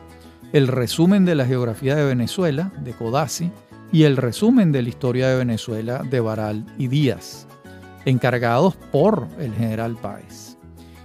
el 0.52 0.68
resumen 0.68 1.26
de 1.26 1.34
la 1.34 1.44
geografía 1.44 1.94
de 1.94 2.04
Venezuela 2.04 2.72
de 2.78 2.92
Codazzi 2.92 3.50
y 3.92 4.04
el 4.04 4.16
resumen 4.16 4.72
de 4.72 4.82
la 4.82 4.88
historia 4.88 5.28
de 5.28 5.36
Venezuela 5.36 6.02
de 6.02 6.20
Baral 6.20 6.64
y 6.78 6.88
Díaz, 6.88 7.46
encargados 8.06 8.74
por 8.90 9.28
el 9.38 9.52
general 9.54 9.96
Páez. 10.00 10.56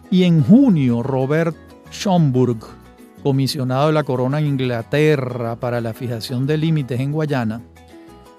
Y 0.09 0.23
en 0.23 0.41
junio, 0.41 1.03
Robert 1.03 1.55
Schomburg, 1.91 2.59
comisionado 3.23 3.87
de 3.87 3.93
la 3.93 4.03
corona 4.03 4.39
Inglaterra 4.39 5.57
para 5.57 5.81
la 5.81 5.93
fijación 5.93 6.47
de 6.47 6.57
límites 6.57 6.99
en 6.99 7.11
Guayana, 7.11 7.61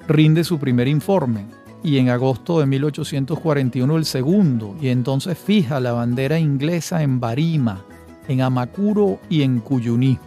rinde 0.09 0.45
su 0.45 0.59
primer 0.59 0.89
informe 0.89 1.47
y 1.83 1.99
en 1.99 2.09
agosto 2.09 2.61
de 2.61 2.67
1841 2.67 3.97
el 3.97 4.05
segundo, 4.05 4.77
y 4.81 4.89
entonces 4.89 5.39
fija 5.39 5.81
la 5.81 5.93
bandera 5.93 6.39
inglesa 6.39 7.03
en 7.03 7.21
Barima, 7.21 7.85
en 8.29 8.41
Amacuro 8.41 9.19
y 9.29 9.43
en 9.43 9.61
Cuyuní. 9.61 10.19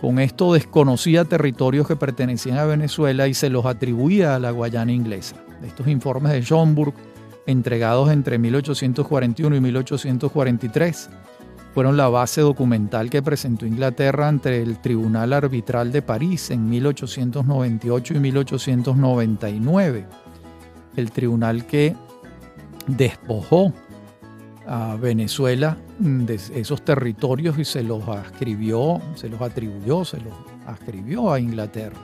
Con 0.00 0.18
esto 0.18 0.54
desconocía 0.54 1.24
territorios 1.24 1.86
que 1.86 1.96
pertenecían 1.96 2.58
a 2.58 2.64
Venezuela 2.64 3.28
y 3.28 3.34
se 3.34 3.50
los 3.50 3.66
atribuía 3.66 4.34
a 4.34 4.38
la 4.38 4.50
Guayana 4.50 4.92
inglesa. 4.92 5.36
Estos 5.62 5.88
informes 5.88 6.32
de 6.32 6.42
Schomburg 6.42 6.94
entregados 7.46 8.10
entre 8.10 8.38
1841 8.38 9.56
y 9.56 9.60
1843, 9.60 11.10
fueron 11.72 11.96
la 11.96 12.08
base 12.08 12.40
documental 12.40 13.10
que 13.10 13.22
presentó 13.22 13.66
Inglaterra 13.66 14.28
ante 14.28 14.62
el 14.62 14.78
Tribunal 14.78 15.32
Arbitral 15.32 15.92
de 15.92 16.02
París 16.02 16.50
en 16.50 16.68
1898 16.68 18.14
y 18.14 18.18
1899. 18.18 20.06
El 20.96 21.10
tribunal 21.12 21.66
que 21.66 21.94
despojó 22.86 23.72
a 24.66 24.96
Venezuela 24.96 25.76
de 25.98 26.34
esos 26.34 26.84
territorios 26.84 27.58
y 27.58 27.64
se 27.64 27.82
los 27.82 28.06
ascribió, 28.08 29.00
se 29.14 29.28
los 29.28 29.40
atribuyó, 29.40 30.04
se 30.04 30.18
los 30.18 30.34
ascribió 30.66 31.32
a 31.32 31.38
Inglaterra. 31.38 31.98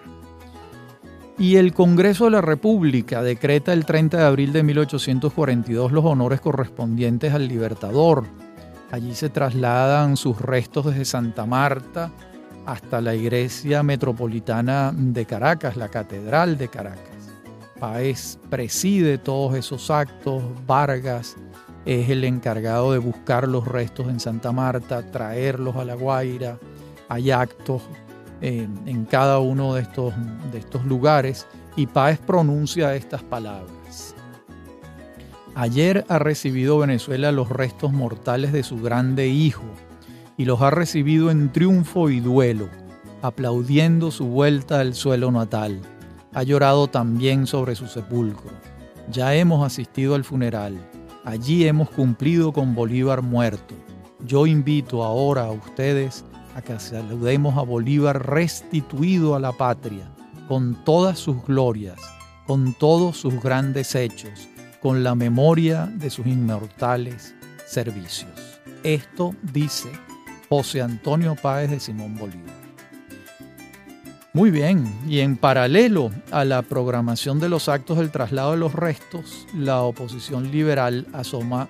Y 1.38 1.56
el 1.56 1.72
Congreso 1.72 2.26
de 2.26 2.32
la 2.32 2.40
República 2.40 3.22
decreta 3.22 3.72
el 3.72 3.84
30 3.84 4.18
de 4.18 4.24
abril 4.24 4.52
de 4.52 4.62
1842 4.62 5.90
los 5.90 6.04
honores 6.04 6.40
correspondientes 6.40 7.32
al 7.32 7.48
Libertador. 7.48 8.24
Allí 8.90 9.14
se 9.14 9.30
trasladan 9.30 10.16
sus 10.16 10.40
restos 10.40 10.86
desde 10.86 11.04
Santa 11.04 11.46
Marta 11.46 12.12
hasta 12.66 13.00
la 13.00 13.14
iglesia 13.14 13.82
metropolitana 13.82 14.92
de 14.94 15.24
Caracas, 15.24 15.76
la 15.76 15.88
Catedral 15.88 16.58
de 16.58 16.68
Caracas. 16.68 17.11
Páez 17.82 18.38
preside 18.48 19.18
todos 19.18 19.56
esos 19.56 19.90
actos, 19.90 20.40
Vargas 20.68 21.34
es 21.84 22.08
el 22.10 22.22
encargado 22.22 22.92
de 22.92 22.98
buscar 22.98 23.48
los 23.48 23.66
restos 23.66 24.06
en 24.06 24.20
Santa 24.20 24.52
Marta, 24.52 25.10
traerlos 25.10 25.74
a 25.74 25.84
La 25.84 25.96
Guaira. 25.96 26.60
Hay 27.08 27.32
actos 27.32 27.82
en 28.40 29.04
cada 29.10 29.40
uno 29.40 29.74
de 29.74 29.82
estos, 29.82 30.14
de 30.52 30.58
estos 30.60 30.84
lugares 30.84 31.48
y 31.74 31.88
Páez 31.88 32.20
pronuncia 32.20 32.94
estas 32.94 33.24
palabras. 33.24 34.14
Ayer 35.56 36.04
ha 36.08 36.20
recibido 36.20 36.78
Venezuela 36.78 37.32
los 37.32 37.48
restos 37.48 37.92
mortales 37.92 38.52
de 38.52 38.62
su 38.62 38.80
grande 38.80 39.26
hijo 39.26 39.64
y 40.36 40.44
los 40.44 40.62
ha 40.62 40.70
recibido 40.70 41.32
en 41.32 41.50
triunfo 41.50 42.10
y 42.10 42.20
duelo, 42.20 42.68
aplaudiendo 43.22 44.12
su 44.12 44.26
vuelta 44.26 44.78
al 44.78 44.94
suelo 44.94 45.32
natal. 45.32 45.80
Ha 46.34 46.42
llorado 46.42 46.88
también 46.88 47.46
sobre 47.46 47.74
su 47.74 47.86
sepulcro. 47.86 48.50
Ya 49.10 49.34
hemos 49.34 49.64
asistido 49.64 50.14
al 50.14 50.24
funeral 50.24 50.78
Allí 51.24 51.68
hemos 51.68 51.88
cumplido 51.88 52.52
con 52.52 52.74
Bolívar 52.74 53.22
muerto. 53.22 53.76
Yo 54.26 54.46
invito 54.46 55.04
ahora 55.04 55.44
a 55.44 55.52
ustedes 55.52 56.24
a 56.56 56.62
que 56.62 56.78
saludemos 56.80 57.56
a 57.56 57.62
Bolívar 57.62 58.28
restituido 58.28 59.36
a 59.36 59.40
la 59.40 59.52
patria, 59.52 60.12
con 60.48 60.84
todas 60.84 61.20
sus 61.20 61.44
glorias, 61.44 62.00
con 62.46 62.74
todos 62.74 63.16
sus 63.16 63.40
grandes 63.40 63.94
hechos, 63.94 64.48
con 64.80 65.04
la 65.04 65.14
memoria 65.14 65.86
de 65.86 66.10
sus 66.10 66.26
inmortales 66.26 67.36
servicios. 67.66 68.32
Esto 68.82 69.32
dice 69.52 69.92
José 70.48 70.82
Antonio 70.82 71.36
Páez 71.40 71.70
de 71.70 71.78
Simón 71.78 72.16
Bolívar. 72.16 72.61
Muy 74.34 74.50
bien, 74.50 74.90
y 75.06 75.20
en 75.20 75.36
paralelo 75.36 76.10
a 76.30 76.46
la 76.46 76.62
programación 76.62 77.38
de 77.38 77.50
los 77.50 77.68
actos 77.68 77.98
del 77.98 78.10
traslado 78.10 78.52
de 78.52 78.56
los 78.56 78.72
restos, 78.72 79.46
la 79.54 79.82
oposición 79.82 80.50
liberal 80.50 81.06
asoma 81.12 81.68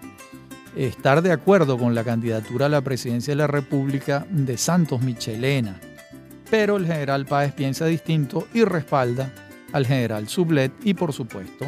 estar 0.77 1.23
de 1.23 1.33
acuerdo 1.33 1.77
con 1.77 1.97
la 1.97 2.05
candidatura 2.05 2.67
a 2.67 2.69
la 2.69 2.81
presidencia 2.81 3.33
de 3.33 3.39
la 3.39 3.49
República 3.49 4.25
de 4.31 4.57
Santos 4.57 5.03
Michelena, 5.03 5.81
pero 6.53 6.77
el 6.77 6.87
general 6.87 7.27
Páez 7.27 7.53
piensa 7.53 7.87
distinto 7.87 8.47
y 8.55 8.63
respalda 8.63 9.33
al 9.73 9.85
general 9.85 10.29
Sublet 10.29 10.71
y 10.85 10.95
por 10.95 11.13
supuesto 11.13 11.67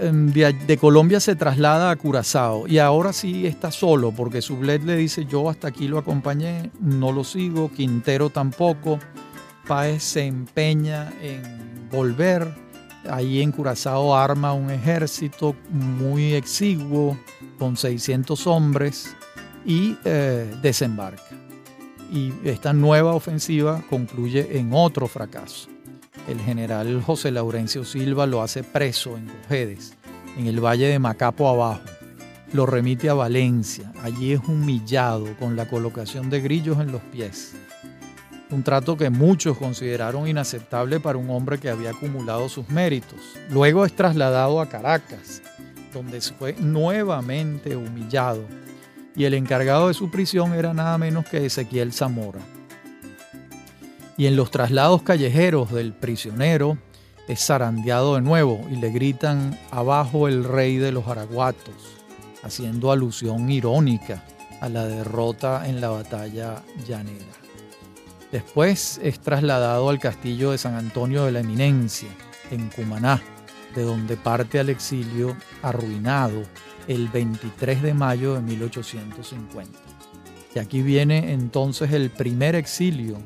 Em, 0.00 0.32
de, 0.32 0.78
Colombia 0.78 1.20
se 1.20 1.36
traslada 1.36 1.90
a 1.90 1.96
Curazao 1.96 2.66
y 2.66 2.78
ahora 2.78 3.12
sí 3.12 3.46
está 3.46 3.70
solo 3.70 4.12
porque 4.12 4.40
Sublet 4.40 4.82
le 4.82 4.96
dice 4.96 5.26
yo 5.26 5.50
hasta 5.50 5.68
aquí 5.68 5.88
lo 5.88 5.98
acompañé, 5.98 6.70
no 6.80 7.12
lo 7.12 7.22
sigo, 7.22 7.70
Quintero 7.70 8.30
tampoco. 8.30 8.98
Páez 9.68 10.02
se 10.02 10.24
empeña 10.24 11.12
en 11.20 11.88
volver. 11.90 12.48
Ahí 13.10 13.42
en 13.42 13.52
Curazao 13.52 14.16
arma 14.16 14.54
un 14.54 14.70
ejército 14.70 15.54
muy 15.68 16.32
exiguo 16.32 17.18
con 17.58 17.76
600 17.76 18.46
hombres 18.46 19.14
y 19.66 19.98
eh, 20.04 20.50
desembarca. 20.62 21.22
Y 22.10 22.32
esta 22.42 22.72
nueva 22.72 23.14
ofensiva 23.14 23.82
concluye 23.90 24.58
en 24.58 24.72
otro 24.72 25.06
fracaso 25.06 25.68
el 26.28 26.40
general 26.40 27.02
José 27.02 27.30
Laurencio 27.30 27.84
Silva 27.84 28.26
lo 28.26 28.42
hace 28.42 28.62
preso 28.62 29.16
en 29.16 29.26
Cojedes, 29.26 29.94
en 30.36 30.46
el 30.46 30.64
valle 30.64 30.86
de 30.86 30.98
Macapo 30.98 31.48
abajo. 31.48 31.82
Lo 32.52 32.66
remite 32.66 33.08
a 33.08 33.14
Valencia. 33.14 33.92
Allí 34.02 34.32
es 34.32 34.40
humillado 34.46 35.36
con 35.38 35.56
la 35.56 35.68
colocación 35.68 36.30
de 36.30 36.40
grillos 36.40 36.78
en 36.80 36.92
los 36.92 37.00
pies. 37.02 37.54
Un 38.50 38.64
trato 38.64 38.96
que 38.96 39.10
muchos 39.10 39.56
consideraron 39.56 40.26
inaceptable 40.26 40.98
para 40.98 41.18
un 41.18 41.30
hombre 41.30 41.58
que 41.58 41.70
había 41.70 41.90
acumulado 41.90 42.48
sus 42.48 42.68
méritos. 42.68 43.20
Luego 43.50 43.84
es 43.84 43.94
trasladado 43.94 44.60
a 44.60 44.68
Caracas, 44.68 45.42
donde 45.92 46.20
fue 46.20 46.54
nuevamente 46.58 47.76
humillado. 47.76 48.42
Y 49.14 49.24
el 49.24 49.34
encargado 49.34 49.88
de 49.88 49.94
su 49.94 50.10
prisión 50.10 50.54
era 50.54 50.74
nada 50.74 50.98
menos 50.98 51.26
que 51.26 51.46
Ezequiel 51.46 51.92
Zamora 51.92 52.40
y 54.20 54.26
en 54.26 54.36
los 54.36 54.50
traslados 54.50 55.00
callejeros 55.00 55.72
del 55.72 55.94
prisionero 55.94 56.76
es 57.26 57.46
zarandeado 57.46 58.16
de 58.16 58.20
nuevo 58.20 58.60
y 58.70 58.76
le 58.76 58.90
gritan 58.90 59.58
abajo 59.70 60.28
el 60.28 60.44
rey 60.44 60.76
de 60.76 60.92
los 60.92 61.06
araguatos, 61.06 61.96
haciendo 62.42 62.92
alusión 62.92 63.50
irónica 63.50 64.22
a 64.60 64.68
la 64.68 64.84
derrota 64.84 65.66
en 65.66 65.80
la 65.80 65.88
batalla 65.88 66.62
llanera. 66.86 67.32
Después 68.30 69.00
es 69.02 69.20
trasladado 69.20 69.88
al 69.88 69.98
castillo 69.98 70.50
de 70.50 70.58
San 70.58 70.74
Antonio 70.74 71.24
de 71.24 71.32
la 71.32 71.40
Eminencia, 71.40 72.10
en 72.50 72.68
Cumaná, 72.68 73.22
de 73.74 73.84
donde 73.84 74.18
parte 74.18 74.60
al 74.60 74.68
exilio 74.68 75.34
arruinado 75.62 76.42
el 76.88 77.08
23 77.08 77.80
de 77.80 77.94
mayo 77.94 78.34
de 78.34 78.42
1850. 78.42 79.78
Y 80.54 80.58
aquí 80.58 80.82
viene 80.82 81.32
entonces 81.32 81.90
el 81.92 82.10
primer 82.10 82.54
exilio 82.54 83.16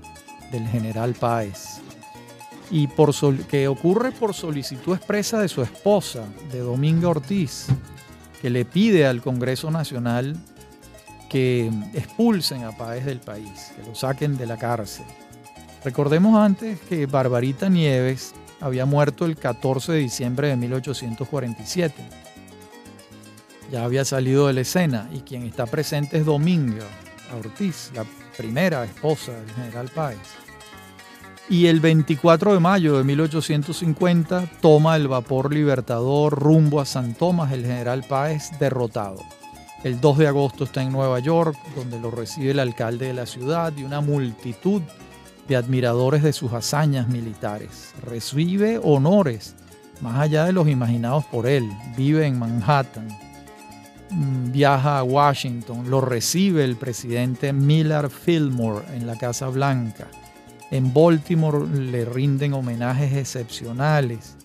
del 0.51 0.67
general 0.69 1.15
Páez, 1.15 1.81
y 2.71 2.87
por 2.89 3.15
que 3.47 3.69
ocurre 3.69 4.13
por 4.13 4.35
solicitud 4.35 4.95
expresa 4.95 5.39
de 5.39 5.49
su 5.49 5.63
esposa, 5.63 6.25
de 6.51 6.61
Dominga 6.61 7.09
Ortiz, 7.09 7.67
que 8.41 8.51
le 8.51 8.65
pide 8.65 9.07
al 9.07 9.23
Congreso 9.23 9.71
Nacional 9.71 10.37
que 11.29 11.71
expulsen 11.95 12.65
a 12.65 12.73
Páez 12.73 13.05
del 13.05 13.21
país, 13.21 13.73
que 13.77 13.89
lo 13.89 13.95
saquen 13.95 14.37
de 14.37 14.47
la 14.47 14.57
cárcel. 14.57 15.07
Recordemos 15.85 16.39
antes 16.39 16.81
que 16.81 17.07
Barbarita 17.07 17.69
Nieves 17.69 18.35
había 18.61 18.87
muerto 18.87 19.27
el 19.27 19.37
14 19.37 19.93
de 19.93 19.99
diciembre 19.99 20.49
de 20.49 20.57
1847. 20.57 21.95
Ya 23.71 23.85
había 23.85 24.05
salido 24.05 24.47
de 24.47 24.53
la 24.53 24.61
escena 24.63 25.11
y 25.13 25.21
quien 25.21 25.43
está 25.43 25.67
presente 25.67 26.19
es 26.19 26.25
Dominga 26.25 26.87
Ortiz, 27.33 27.91
la 27.95 28.05
primera 28.37 28.85
esposa 28.85 29.33
del 29.33 29.51
general 29.51 29.91
Páez. 29.95 30.19
Y 31.49 31.67
el 31.67 31.81
24 31.81 32.55
de 32.55 32.61
mayo 32.61 32.97
de 32.97 33.05
1850 33.05 34.51
toma 34.61 34.97
el 34.97 35.09
vapor 35.09 35.53
Libertador 35.53 36.39
rumbo 36.39 36.81
a 36.81 36.87
San 36.87 37.15
Tomás 37.15 37.53
el 37.53 37.63
general 37.63 38.05
Páez 38.09 38.51
derrotado. 38.59 39.23
El 39.83 40.01
2 40.01 40.19
de 40.19 40.29
agosto 40.29 40.65
está 40.65 40.83
en 40.83 40.93
Nueva 40.93 41.19
York, 41.19 41.59
donde 41.77 42.01
lo 42.01 42.11
recibe 42.11 42.53
el 42.53 42.61
alcalde 42.61 43.09
de 43.09 43.13
la 43.13 43.27
ciudad 43.27 43.73
y 43.77 43.85
una 43.85 44.01
multitud 44.01 44.81
de 45.47 45.57
admiradores 45.57 46.23
de 46.23 46.33
sus 46.33 46.55
hazañas 46.55 47.09
militares. 47.09 47.93
Recibe 48.03 48.81
honores 48.83 49.55
más 50.01 50.21
allá 50.21 50.45
de 50.47 50.53
los 50.53 50.69
imaginados 50.69 51.25
por 51.27 51.47
él. 51.47 51.71
Vive 51.97 52.27
en 52.27 52.39
Manhattan. 52.39 53.09
Viaja 54.11 54.99
a 54.99 55.03
Washington. 55.03 55.91
Lo 55.91 56.01
recibe 56.01 56.65
el 56.65 56.77
presidente 56.77 57.53
Millard 57.53 58.11
Fillmore 58.11 58.85
en 58.95 59.07
la 59.07 59.17
Casa 59.17 59.49
Blanca. 59.49 60.09
En 60.71 60.93
Baltimore 60.93 61.67
le 61.67 62.05
rinden 62.05 62.53
homenajes 62.53 63.15
excepcionales. 63.15 64.37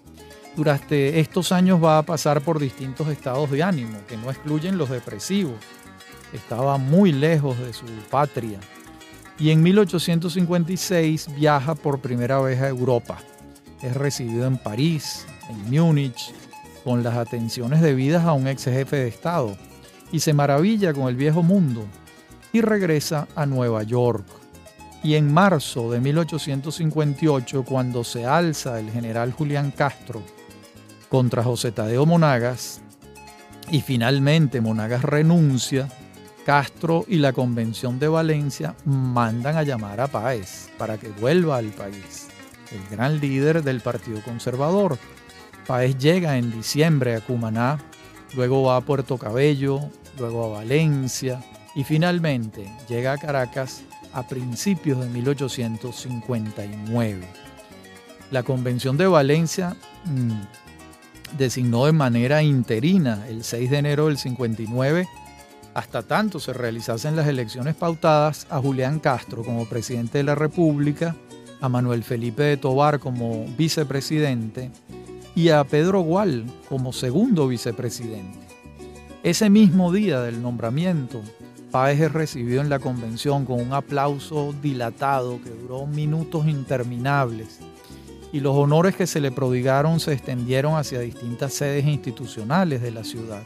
Durante 0.55 1.19
estos 1.19 1.51
años 1.51 1.83
va 1.83 1.99
a 1.99 2.03
pasar 2.03 2.41
por 2.41 2.59
distintos 2.59 3.07
estados 3.07 3.49
de 3.51 3.63
ánimo, 3.63 3.97
que 4.07 4.17
no 4.17 4.29
excluyen 4.29 4.77
los 4.77 4.89
depresivos. 4.89 5.57
Estaba 6.33 6.77
muy 6.77 7.11
lejos 7.11 7.57
de 7.59 7.73
su 7.73 7.85
patria. 8.09 8.59
Y 9.39 9.51
en 9.51 9.63
1856 9.63 11.35
viaja 11.35 11.75
por 11.75 11.99
primera 12.01 12.39
vez 12.41 12.61
a 12.61 12.67
Europa. 12.67 13.17
Es 13.81 13.95
recibido 13.95 14.45
en 14.45 14.57
París, 14.57 15.25
en 15.49 15.71
Múnich, 15.71 16.33
con 16.83 17.03
las 17.03 17.15
atenciones 17.15 17.81
debidas 17.81 18.25
a 18.25 18.33
un 18.33 18.47
ex 18.47 18.65
jefe 18.65 18.97
de 18.97 19.07
Estado. 19.07 19.55
Y 20.11 20.19
se 20.19 20.33
maravilla 20.33 20.93
con 20.93 21.07
el 21.07 21.15
viejo 21.15 21.43
mundo. 21.43 21.85
Y 22.51 22.61
regresa 22.61 23.27
a 23.35 23.45
Nueva 23.45 23.83
York 23.83 24.25
y 25.03 25.15
en 25.15 25.31
marzo 25.31 25.91
de 25.91 26.01
1858, 26.01 27.63
cuando 27.63 28.03
se 28.03 28.25
alza 28.25 28.79
el 28.79 28.91
general 28.91 29.31
Julián 29.31 29.71
Castro 29.71 30.21
contra 31.09 31.43
José 31.43 31.71
Tadeo 31.71 32.05
Monagas, 32.05 32.81
y 33.71 33.81
finalmente 33.81 34.61
Monagas 34.61 35.03
renuncia, 35.03 35.87
Castro 36.45 37.05
y 37.07 37.17
la 37.17 37.33
Convención 37.33 37.99
de 37.99 38.07
Valencia 38.07 38.75
mandan 38.85 39.55
a 39.55 39.63
llamar 39.63 40.01
a 40.01 40.07
Páez 40.07 40.69
para 40.77 40.97
que 40.97 41.09
vuelva 41.09 41.57
al 41.57 41.67
país, 41.67 42.27
el 42.71 42.95
gran 42.95 43.19
líder 43.19 43.63
del 43.63 43.81
Partido 43.81 44.21
Conservador. 44.23 44.97
Páez 45.69 45.97
llega 45.99 46.39
en 46.39 46.51
diciembre 46.51 47.15
a 47.15 47.21
Cumaná, 47.21 47.77
luego 48.35 48.63
va 48.63 48.77
a 48.77 48.81
Puerto 48.81 49.19
Cabello, 49.19 49.79
luego 50.17 50.45
a 50.45 50.61
Valencia 50.61 51.43
y 51.75 51.83
finalmente 51.83 52.67
llega 52.89 53.13
a 53.13 53.19
Caracas 53.19 53.83
a 54.11 54.27
principios 54.27 54.99
de 54.99 55.07
1859. 55.09 57.21
La 58.31 58.41
Convención 58.41 58.97
de 58.97 59.05
Valencia 59.05 59.75
mm, 60.05 61.37
designó 61.37 61.85
de 61.85 61.91
manera 61.91 62.41
interina 62.41 63.27
el 63.27 63.43
6 63.43 63.69
de 63.69 63.77
enero 63.77 64.07
del 64.07 64.17
59, 64.17 65.07
hasta 65.75 66.01
tanto 66.01 66.39
se 66.39 66.51
realizasen 66.51 67.15
las 67.15 67.27
elecciones 67.27 67.75
pautadas, 67.75 68.47
a 68.49 68.57
Julián 68.57 68.99
Castro 68.99 69.43
como 69.43 69.69
presidente 69.69 70.17
de 70.17 70.23
la 70.23 70.33
República, 70.33 71.15
a 71.61 71.69
Manuel 71.69 72.03
Felipe 72.03 72.41
de 72.41 72.57
Tobar 72.57 72.99
como 72.99 73.45
vicepresidente 73.55 74.71
y 75.39 75.51
a 75.51 75.63
Pedro 75.63 76.01
Gual 76.01 76.43
como 76.67 76.91
segundo 76.91 77.47
vicepresidente. 77.47 78.37
Ese 79.23 79.49
mismo 79.49 79.89
día 79.89 80.19
del 80.19 80.41
nombramiento, 80.41 81.21
Páez 81.71 82.01
es 82.01 82.11
recibido 82.11 82.59
en 82.59 82.67
la 82.67 82.79
convención 82.79 83.45
con 83.45 83.61
un 83.61 83.71
aplauso 83.71 84.53
dilatado 84.61 85.39
que 85.41 85.49
duró 85.49 85.87
minutos 85.87 86.45
interminables 86.45 87.59
y 88.33 88.41
los 88.41 88.53
honores 88.53 88.97
que 88.97 89.07
se 89.07 89.21
le 89.21 89.31
prodigaron 89.31 90.01
se 90.01 90.11
extendieron 90.11 90.75
hacia 90.75 90.99
distintas 90.99 91.53
sedes 91.53 91.85
institucionales 91.85 92.81
de 92.81 92.91
la 92.91 93.05
ciudad. 93.05 93.41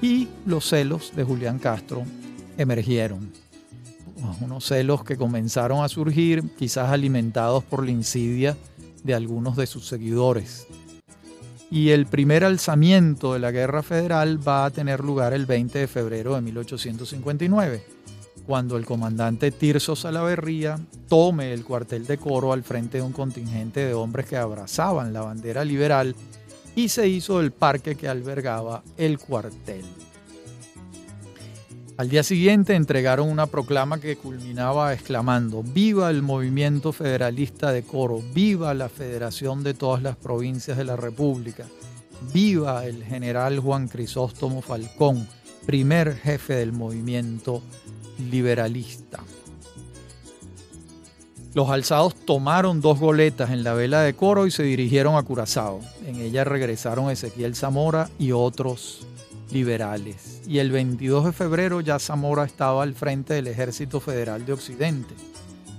Y 0.00 0.28
los 0.46 0.68
celos 0.68 1.10
de 1.16 1.24
Julián 1.24 1.58
Castro 1.58 2.04
emergieron. 2.56 3.32
Unos 4.40 4.66
celos 4.66 5.02
que 5.02 5.16
comenzaron 5.16 5.82
a 5.82 5.88
surgir, 5.88 6.44
quizás 6.56 6.92
alimentados 6.92 7.64
por 7.64 7.84
la 7.84 7.90
insidia 7.90 8.56
de 9.02 9.14
algunos 9.14 9.56
de 9.56 9.66
sus 9.66 9.88
seguidores 9.88 10.67
y 11.70 11.90
el 11.90 12.06
primer 12.06 12.44
alzamiento 12.44 13.34
de 13.34 13.40
la 13.40 13.50
Guerra 13.50 13.82
Federal 13.82 14.46
va 14.46 14.64
a 14.64 14.70
tener 14.70 15.00
lugar 15.00 15.34
el 15.34 15.46
20 15.46 15.78
de 15.78 15.86
febrero 15.86 16.34
de 16.34 16.40
1859, 16.40 17.82
cuando 18.46 18.76
el 18.76 18.86
comandante 18.86 19.50
Tirso 19.50 19.94
Salaverría 19.94 20.78
tome 21.08 21.52
el 21.52 21.64
cuartel 21.64 22.06
de 22.06 22.16
Coro 22.16 22.52
al 22.52 22.62
frente 22.62 22.98
de 22.98 23.02
un 23.02 23.12
contingente 23.12 23.80
de 23.80 23.94
hombres 23.94 24.26
que 24.26 24.36
abrazaban 24.36 25.12
la 25.12 25.20
bandera 25.20 25.64
liberal 25.64 26.14
y 26.74 26.88
se 26.88 27.08
hizo 27.08 27.40
el 27.40 27.50
parque 27.50 27.96
que 27.96 28.08
albergaba 28.08 28.82
el 28.96 29.18
cuartel. 29.18 29.84
Al 31.98 32.08
día 32.08 32.22
siguiente 32.22 32.76
entregaron 32.76 33.28
una 33.28 33.46
proclama 33.46 34.00
que 34.00 34.14
culminaba 34.14 34.94
exclamando, 34.94 35.64
viva 35.64 36.10
el 36.10 36.22
movimiento 36.22 36.92
federalista 36.92 37.72
de 37.72 37.82
Coro, 37.82 38.22
viva 38.32 38.72
la 38.72 38.88
federación 38.88 39.64
de 39.64 39.74
todas 39.74 40.00
las 40.00 40.14
provincias 40.14 40.78
de 40.78 40.84
la 40.84 40.94
República, 40.94 41.66
viva 42.32 42.86
el 42.86 43.02
general 43.02 43.58
Juan 43.58 43.88
Crisóstomo 43.88 44.62
Falcón, 44.62 45.26
primer 45.66 46.16
jefe 46.16 46.54
del 46.54 46.72
movimiento 46.72 47.62
liberalista. 48.30 49.18
Los 51.52 51.68
alzados 51.68 52.14
tomaron 52.14 52.80
dos 52.80 53.00
goletas 53.00 53.50
en 53.50 53.64
la 53.64 53.74
vela 53.74 54.02
de 54.02 54.14
Coro 54.14 54.46
y 54.46 54.52
se 54.52 54.62
dirigieron 54.62 55.16
a 55.16 55.24
Curazao. 55.24 55.80
En 56.06 56.20
ella 56.20 56.44
regresaron 56.44 57.10
Ezequiel 57.10 57.56
Zamora 57.56 58.08
y 58.20 58.30
otros 58.30 59.04
liberales. 59.50 60.40
Y 60.46 60.58
el 60.58 60.70
22 60.70 61.26
de 61.26 61.32
febrero 61.32 61.80
ya 61.80 61.98
Zamora 61.98 62.44
estaba 62.44 62.82
al 62.82 62.94
frente 62.94 63.34
del 63.34 63.46
Ejército 63.46 64.00
Federal 64.00 64.44
de 64.44 64.52
Occidente. 64.52 65.14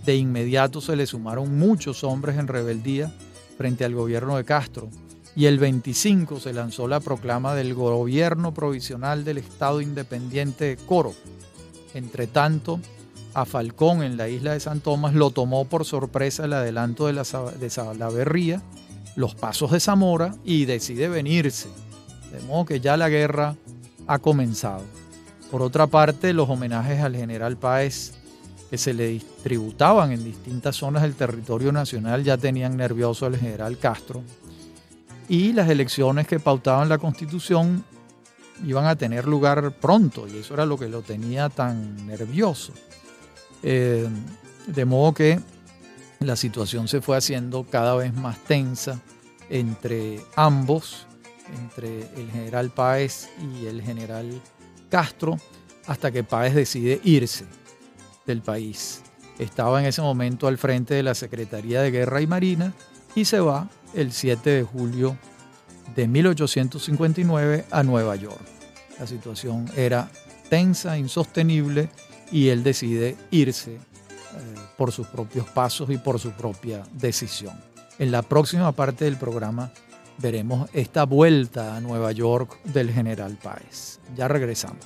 De 0.05 0.15
inmediato 0.15 0.81
se 0.81 0.95
le 0.95 1.05
sumaron 1.05 1.57
muchos 1.57 2.03
hombres 2.03 2.37
en 2.37 2.47
rebeldía 2.47 3.13
frente 3.57 3.85
al 3.85 3.93
gobierno 3.93 4.37
de 4.37 4.45
Castro. 4.45 4.89
Y 5.35 5.45
el 5.45 5.59
25 5.59 6.39
se 6.39 6.53
lanzó 6.53 6.87
la 6.87 6.99
proclama 6.99 7.53
del 7.53 7.73
gobierno 7.73 8.53
provisional 8.53 9.23
del 9.23 9.37
Estado 9.37 9.81
Independiente 9.81 10.65
de 10.65 10.77
Coro. 10.77 11.13
Entre 11.93 12.27
tanto, 12.27 12.79
a 13.33 13.45
Falcón 13.45 14.01
en 14.03 14.17
la 14.17 14.27
isla 14.27 14.53
de 14.53 14.59
San 14.59 14.81
Tomás 14.81 15.13
lo 15.13 15.29
tomó 15.31 15.65
por 15.65 15.85
sorpresa 15.85 16.45
el 16.45 16.53
adelanto 16.53 17.05
de, 17.05 17.13
la, 17.13 17.23
de 17.23 18.59
los 19.15 19.35
pasos 19.35 19.71
de 19.71 19.79
Zamora 19.79 20.35
y 20.43 20.65
decide 20.65 21.07
venirse 21.09 21.69
de 22.31 22.39
modo 22.47 22.65
que 22.65 22.79
ya 22.79 22.97
la 22.97 23.09
guerra 23.09 23.55
ha 24.07 24.19
comenzado. 24.19 24.83
Por 25.51 25.61
otra 25.61 25.87
parte, 25.87 26.33
los 26.33 26.49
homenajes 26.49 27.01
al 27.01 27.15
general 27.15 27.57
Páez 27.57 28.13
que 28.69 28.77
se 28.77 28.93
le 28.93 29.07
distributaban 29.07 30.11
en 30.11 30.23
distintas 30.23 30.75
zonas 30.75 31.01
del 31.01 31.15
territorio 31.15 31.71
nacional 31.71 32.23
ya 32.23 32.37
tenían 32.37 32.77
nervioso 32.77 33.25
al 33.25 33.35
general 33.35 33.77
Castro. 33.79 34.21
Y 35.27 35.53
las 35.53 35.69
elecciones 35.69 36.27
que 36.27 36.39
pautaban 36.39 36.89
la 36.89 36.97
constitución 36.97 37.83
iban 38.65 38.85
a 38.85 38.95
tener 38.95 39.27
lugar 39.27 39.71
pronto 39.79 40.27
y 40.27 40.37
eso 40.37 40.53
era 40.53 40.65
lo 40.65 40.77
que 40.77 40.87
lo 40.87 41.01
tenía 41.01 41.49
tan 41.49 42.05
nervioso. 42.05 42.73
Eh, 43.63 44.07
de 44.67 44.85
modo 44.85 45.13
que 45.13 45.39
la 46.19 46.35
situación 46.35 46.87
se 46.87 47.01
fue 47.01 47.17
haciendo 47.17 47.63
cada 47.63 47.95
vez 47.95 48.13
más 48.13 48.37
tensa 48.39 48.99
entre 49.49 50.21
ambos 50.35 51.07
entre 51.57 52.01
el 52.15 52.29
general 52.31 52.69
Páez 52.69 53.29
y 53.41 53.65
el 53.65 53.81
general 53.81 54.41
Castro 54.89 55.37
hasta 55.87 56.11
que 56.11 56.23
Páez 56.23 56.53
decide 56.53 56.99
irse 57.03 57.45
del 58.25 58.41
país. 58.41 59.01
estaba 59.39 59.79
en 59.79 59.87
ese 59.87 60.01
momento 60.01 60.47
al 60.47 60.57
frente 60.57 60.93
de 60.93 61.03
la 61.03 61.15
Secretaría 61.15 61.81
de 61.81 61.91
Guerra 61.91 62.21
y 62.21 62.27
Marina 62.27 62.73
y 63.15 63.25
se 63.25 63.39
va 63.39 63.69
el 63.93 64.11
7 64.11 64.49
de 64.49 64.63
julio 64.63 65.17
de 65.95 66.07
1859 66.07 67.65
a 67.71 67.83
Nueva 67.83 68.15
York. 68.15 68.41
La 68.99 69.07
situación 69.07 69.65
era 69.75 70.11
tensa, 70.49 70.97
insostenible 70.97 71.89
y 72.31 72.49
él 72.49 72.63
decide 72.63 73.15
irse 73.31 73.75
eh, 73.75 73.79
por 74.77 74.91
sus 74.91 75.07
propios 75.07 75.47
pasos 75.49 75.89
y 75.89 75.97
por 75.97 76.19
su 76.19 76.31
propia 76.31 76.83
decisión. 76.93 77.53
En 77.97 78.11
la 78.11 78.21
próxima 78.21 78.71
parte 78.73 79.05
del 79.05 79.17
programa 79.17 79.71
veremos 80.21 80.69
esta 80.73 81.05
vuelta 81.05 81.75
a 81.75 81.81
Nueva 81.81 82.11
York 82.11 82.61
del 82.63 82.91
general 82.91 83.37
Páez. 83.41 83.99
Ya 84.15 84.27
regresamos. 84.27 84.85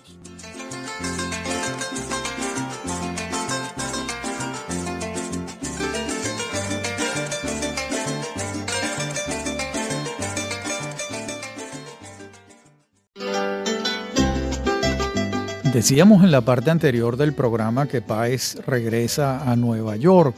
Decíamos 15.73 16.23
en 16.23 16.31
la 16.31 16.41
parte 16.41 16.69
anterior 16.69 17.17
del 17.17 17.33
programa 17.33 17.87
que 17.87 18.01
Páez 18.01 18.57
regresa 18.67 19.51
a 19.51 19.55
Nueva 19.55 19.95
York 19.95 20.35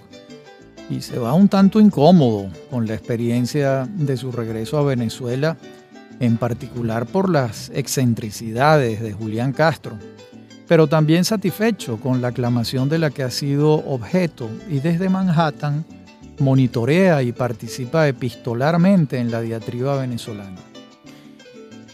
y 0.90 1.02
se 1.02 1.18
va 1.18 1.34
un 1.34 1.48
tanto 1.48 1.80
incómodo 1.80 2.50
con 2.70 2.88
la 2.88 2.94
experiencia 2.94 3.88
de 3.92 4.18
su 4.18 4.32
regreso 4.32 4.78
a 4.78 4.84
Venezuela, 4.84 5.58
en 6.20 6.38
particular 6.38 7.06
por 7.06 7.30
las 7.30 7.72
excentricidades 7.74 9.02
de 9.02 9.14
Julián 9.14 9.52
Castro, 9.52 9.98
pero 10.68 10.88
también 10.88 11.26
satisfecho 11.26 11.98
con 11.98 12.22
la 12.22 12.30
aclamación 12.30 12.90
de 12.90 13.00
la 13.00 13.10
que 13.10 13.24
ha 13.24 13.32
sido 13.32 13.74
objeto 13.74 14.50
y 14.70 14.80
desde 14.80 15.10
Manhattan 15.10 15.86
monitorea 16.40 17.22
y 17.22 17.32
participa 17.32 18.08
epistolarmente 18.08 19.18
en 19.18 19.32
la 19.32 19.42
diatriba 19.42 19.98
venezolana. 19.98 20.60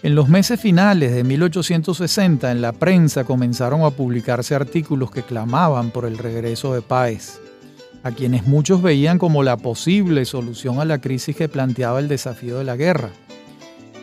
En 0.03 0.15
los 0.15 0.29
meses 0.29 0.59
finales 0.59 1.13
de 1.13 1.23
1860 1.23 2.51
en 2.51 2.61
la 2.61 2.71
prensa 2.71 3.23
comenzaron 3.23 3.83
a 3.83 3.91
publicarse 3.91 4.55
artículos 4.55 5.11
que 5.11 5.21
clamaban 5.21 5.91
por 5.91 6.05
el 6.05 6.17
regreso 6.17 6.73
de 6.73 6.81
Páez, 6.81 7.39
a 8.03 8.11
quienes 8.11 8.47
muchos 8.47 8.81
veían 8.81 9.17
como 9.17 9.43
la 9.43 9.57
posible 9.57 10.25
solución 10.25 10.79
a 10.79 10.85
la 10.85 10.99
crisis 10.99 11.35
que 11.35 11.49
planteaba 11.49 11.99
el 11.99 12.07
desafío 12.07 12.57
de 12.57 12.63
la 12.63 12.75
guerra. 12.75 13.09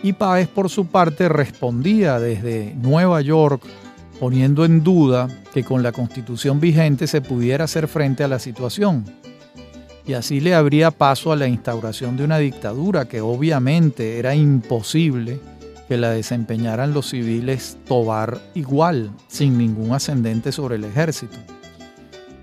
Y 0.02 0.12
Páez 0.12 0.48
por 0.48 0.70
su 0.70 0.86
parte 0.86 1.28
respondía 1.28 2.20
desde 2.20 2.74
Nueva 2.76 3.20
York 3.20 3.62
poniendo 4.20 4.64
en 4.64 4.82
duda 4.82 5.28
que 5.52 5.64
con 5.64 5.82
la 5.82 5.92
constitución 5.92 6.60
vigente 6.60 7.06
se 7.06 7.20
pudiera 7.20 7.64
hacer 7.64 7.88
frente 7.88 8.24
a 8.24 8.28
la 8.28 8.38
situación. 8.38 9.04
Y 10.06 10.14
así 10.14 10.40
le 10.40 10.54
abría 10.54 10.90
paso 10.90 11.32
a 11.32 11.36
la 11.36 11.48
instauración 11.48 12.16
de 12.16 12.24
una 12.24 12.38
dictadura 12.38 13.06
que 13.06 13.20
obviamente 13.20 14.18
era 14.18 14.34
imposible 14.34 15.38
que 15.86 15.96
la 15.96 16.10
desempeñaran 16.10 16.94
los 16.94 17.10
civiles 17.10 17.78
Tobar 17.86 18.40
igual, 18.54 19.10
sin 19.26 19.58
ningún 19.58 19.92
ascendente 19.92 20.52
sobre 20.52 20.76
el 20.76 20.84
ejército. 20.84 21.38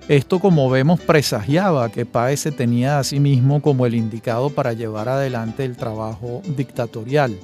Esto, 0.08 0.40
como 0.40 0.70
vemos, 0.70 1.00
presagiaba 1.00 1.90
que 1.90 2.06
Páez 2.06 2.42
se 2.42 2.52
tenía 2.52 3.00
a 3.00 3.04
sí 3.04 3.20
mismo 3.20 3.62
como 3.62 3.86
el 3.86 3.96
indicado 3.96 4.52
para 4.52 4.74
llevar 4.74 5.10
adelante 5.10 5.66
el 5.66 5.76
trabajo 5.76 6.42
dictatorial. 6.56 7.36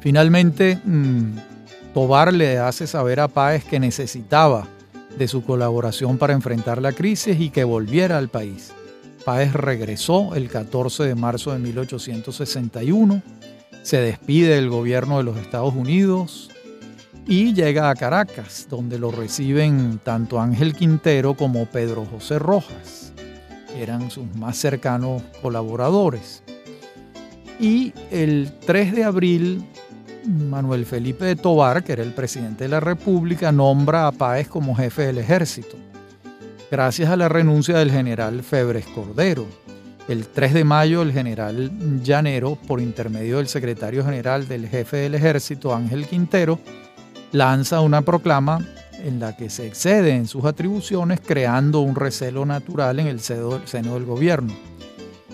Finalmente, 0.00 0.78
mm, 0.84 1.36
Tobar 1.94 2.32
le 2.32 2.58
hace 2.58 2.86
saber 2.86 3.20
a 3.20 3.28
Páez 3.28 3.64
que 3.64 3.80
necesitaba 3.80 4.66
de 5.16 5.28
su 5.28 5.44
colaboración 5.44 6.18
para 6.18 6.34
enfrentar 6.34 6.82
la 6.82 6.92
crisis 6.92 7.40
y 7.40 7.50
que 7.50 7.64
volviera 7.64 8.18
al 8.18 8.28
país. 8.28 8.72
Páez 9.24 9.52
regresó 9.54 10.34
el 10.34 10.50
14 10.50 11.04
de 11.04 11.14
marzo 11.14 11.52
de 11.52 11.58
1861 11.58 13.22
se 13.84 13.98
despide 13.98 14.54
del 14.54 14.70
gobierno 14.70 15.18
de 15.18 15.24
los 15.24 15.36
Estados 15.36 15.74
Unidos 15.74 16.48
y 17.26 17.54
llega 17.54 17.90
a 17.90 17.94
Caracas, 17.94 18.66
donde 18.68 18.98
lo 18.98 19.10
reciben 19.10 20.00
tanto 20.02 20.40
Ángel 20.40 20.74
Quintero 20.74 21.34
como 21.34 21.66
Pedro 21.66 22.04
José 22.04 22.38
Rojas, 22.38 23.12
que 23.68 23.82
eran 23.82 24.10
sus 24.10 24.26
más 24.36 24.56
cercanos 24.56 25.22
colaboradores. 25.40 26.42
Y 27.58 27.92
el 28.10 28.52
3 28.66 28.92
de 28.92 29.04
abril, 29.04 29.64
Manuel 30.26 30.86
Felipe 30.86 31.24
de 31.24 31.36
Tobar, 31.36 31.82
que 31.84 31.92
era 31.92 32.02
el 32.02 32.12
presidente 32.12 32.64
de 32.64 32.70
la 32.70 32.80
República, 32.80 33.52
nombra 33.52 34.06
a 34.06 34.12
Páez 34.12 34.48
como 34.48 34.74
jefe 34.74 35.06
del 35.06 35.18
ejército, 35.18 35.76
gracias 36.70 37.10
a 37.10 37.16
la 37.16 37.28
renuncia 37.28 37.78
del 37.78 37.90
general 37.90 38.42
Febres 38.42 38.86
Cordero 38.86 39.46
el 40.08 40.26
3 40.26 40.52
de 40.52 40.64
mayo, 40.64 41.02
el 41.02 41.12
general 41.12 41.70
Llanero, 42.02 42.56
por 42.56 42.80
intermedio 42.80 43.38
del 43.38 43.48
secretario 43.48 44.04
general 44.04 44.46
del 44.46 44.68
jefe 44.68 44.98
del 44.98 45.14
ejército, 45.14 45.74
Ángel 45.74 46.06
Quintero, 46.06 46.58
lanza 47.34 47.80
una 47.80 48.02
proclama 48.02 48.64
en 49.02 49.18
la 49.18 49.36
que 49.36 49.50
se 49.50 49.66
excede 49.66 50.12
en 50.14 50.28
sus 50.28 50.44
atribuciones, 50.44 51.20
creando 51.20 51.80
un 51.80 51.96
recelo 51.96 52.46
natural 52.46 53.00
en 53.00 53.08
el 53.08 53.20
seno 53.20 53.60
del 53.94 54.04
gobierno. 54.04 54.54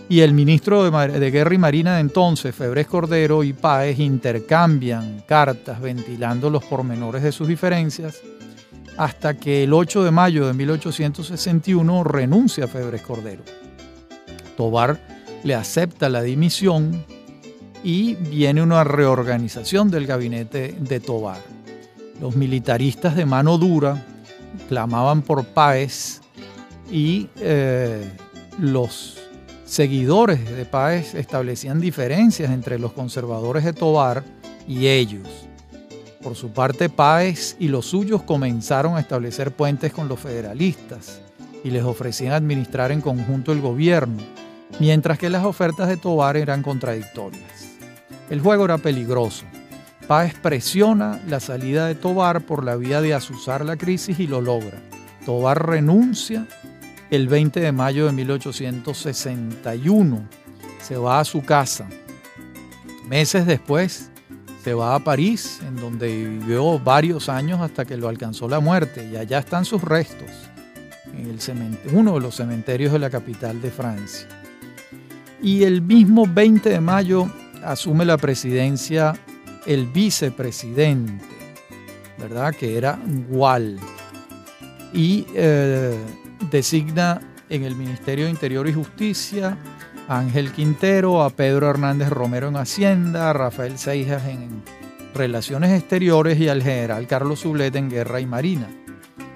Y 0.09 0.21
el 0.23 0.33
ministro 0.33 0.91
de, 0.91 1.31
Guerra 1.31 1.55
y 1.55 1.59
Marina 1.59 1.95
de 1.95 2.01
entonces, 2.01 2.55
Febres 2.55 2.87
Cordero 2.89 3.45
y 3.45 3.53
Páez, 3.53 4.01
intercambian 4.01 5.23
cartas 5.29 5.81
ventilando 5.81 6.51
los 6.51 6.65
pormenores 6.65 7.23
de 7.23 7.33
sus 7.33 7.47
diferencias, 7.47 8.21
hasta 8.97 9.39
que 9.39 9.63
el 9.65 9.73
8 9.73 10.03
de 10.03 10.11
mayo 10.11 10.47
de 10.47 10.55
1861 10.55 12.03
renuncia 12.03 12.67
Febres 12.67 13.03
Cordero. 13.03 13.43
Tobar 14.57 14.99
le 15.45 15.55
acepta 15.55 16.09
la 16.09 16.23
dimisión 16.23 17.05
y 17.85 18.15
viene 18.15 18.63
una 18.63 18.85
reorganización 18.85 19.91
del 19.91 20.07
gabinete 20.07 20.75
de 20.81 20.99
Tobar. 20.99 21.60
Los 22.21 22.37
militaristas 22.37 23.17
de 23.17 23.25
mano 23.25 23.57
dura 23.57 24.05
clamaban 24.69 25.23
por 25.23 25.45
Páez 25.45 26.21
y 26.91 27.29
eh, 27.37 28.09
los 28.59 29.19
seguidores 29.65 30.45
de 30.55 30.65
Páez 30.67 31.15
establecían 31.15 31.81
diferencias 31.81 32.51
entre 32.51 32.79
los 32.79 32.93
conservadores 32.93 33.65
de 33.65 33.73
Tobar 33.73 34.23
y 34.69 34.89
ellos. 34.89 35.29
Por 36.23 36.37
su 36.37 36.51
parte, 36.51 36.91
Páez 36.91 37.57
y 37.59 37.69
los 37.69 37.87
suyos 37.87 38.23
comenzaron 38.23 38.97
a 38.97 39.01
establecer 39.01 39.53
puentes 39.53 39.93
con 39.93 40.07
los 40.09 40.21
federalistas 40.21 41.23
y 41.65 41.71
les 41.71 41.85
ofrecían 41.85 42.35
administrar 42.35 42.93
en 42.93 43.01
conjunto 43.01 43.53
el 43.53 43.61
gobierno 43.61 44.23
mientras 44.79 45.19
que 45.19 45.31
las 45.31 45.45
ofertas 45.45 45.89
de 45.89 45.97
Tobar 45.97 46.37
eran 46.37 46.63
contradictorias. 46.63 47.79
El 48.29 48.41
juego 48.41 48.65
era 48.67 48.79
peligroso. 48.79 49.45
Páez 50.11 50.35
presiona 50.35 51.23
la 51.29 51.39
salida 51.39 51.87
de 51.87 51.95
Tobar 51.95 52.41
por 52.41 52.65
la 52.65 52.75
vía 52.75 53.01
de 53.01 53.15
azuzar 53.15 53.65
la 53.65 53.77
crisis 53.77 54.19
y 54.19 54.27
lo 54.27 54.41
logra. 54.41 54.83
Tobar 55.25 55.69
renuncia 55.69 56.49
el 57.13 57.29
20 57.29 57.61
de 57.61 57.71
mayo 57.71 58.07
de 58.07 58.13
1861. 58.15 60.29
Se 60.83 60.97
va 60.97 61.21
a 61.21 61.25
su 61.25 61.45
casa. 61.45 61.89
Meses 63.07 63.47
después 63.47 64.11
se 64.65 64.75
va 64.75 64.97
a 64.97 64.99
París, 64.99 65.61
en 65.65 65.77
donde 65.77 66.09
vivió 66.09 66.81
varios 66.81 67.29
años 67.29 67.61
hasta 67.61 67.85
que 67.85 67.97
lo 67.97 68.09
alcanzó 68.09 68.49
la 68.49 68.59
muerte, 68.59 69.09
y 69.09 69.17
allá 69.17 69.39
están 69.39 69.65
sus 69.65 69.81
restos, 69.81 70.29
en 71.15 71.79
uno 71.93 72.15
de 72.15 72.21
los 72.21 72.35
cementerios 72.35 72.93
de 72.93 72.99
la 72.99 73.11
capital 73.11 73.63
de 73.63 73.71
Francia. 73.71 74.27
Y 75.41 75.63
el 75.63 75.83
mismo 75.83 76.27
20 76.27 76.69
de 76.69 76.81
mayo 76.81 77.33
asume 77.63 78.05
la 78.05 78.19
presidencia 78.19 79.15
el 79.67 79.87
vicepresidente, 79.87 81.25
¿verdad? 82.19 82.55
Que 82.55 82.77
era 82.77 82.99
Gual. 83.29 83.79
Y 84.93 85.27
eh, 85.35 85.97
designa 86.51 87.21
en 87.49 87.65
el 87.65 87.77
Ministerio 87.77 88.25
de 88.25 88.31
Interior 88.31 88.69
y 88.69 88.73
Justicia 88.73 89.57
a 90.09 90.19
Ángel 90.19 90.53
Quintero, 90.53 91.23
a 91.23 91.31
Pedro 91.31 91.71
Hernández 91.71 92.09
Romero 92.09 92.49
en 92.49 92.57
Hacienda, 92.57 93.31
a 93.31 93.33
Rafael 93.33 93.79
Seijas 93.79 94.27
en 94.27 94.63
Relaciones 95.15 95.71
Exteriores 95.71 96.39
y 96.39 96.49
al 96.49 96.63
general 96.63 97.07
Carlos 97.07 97.41
Sublet 97.41 97.75
en 97.77 97.91
Guerra 97.91 98.21
y 98.21 98.27
Marina. 98.27 98.69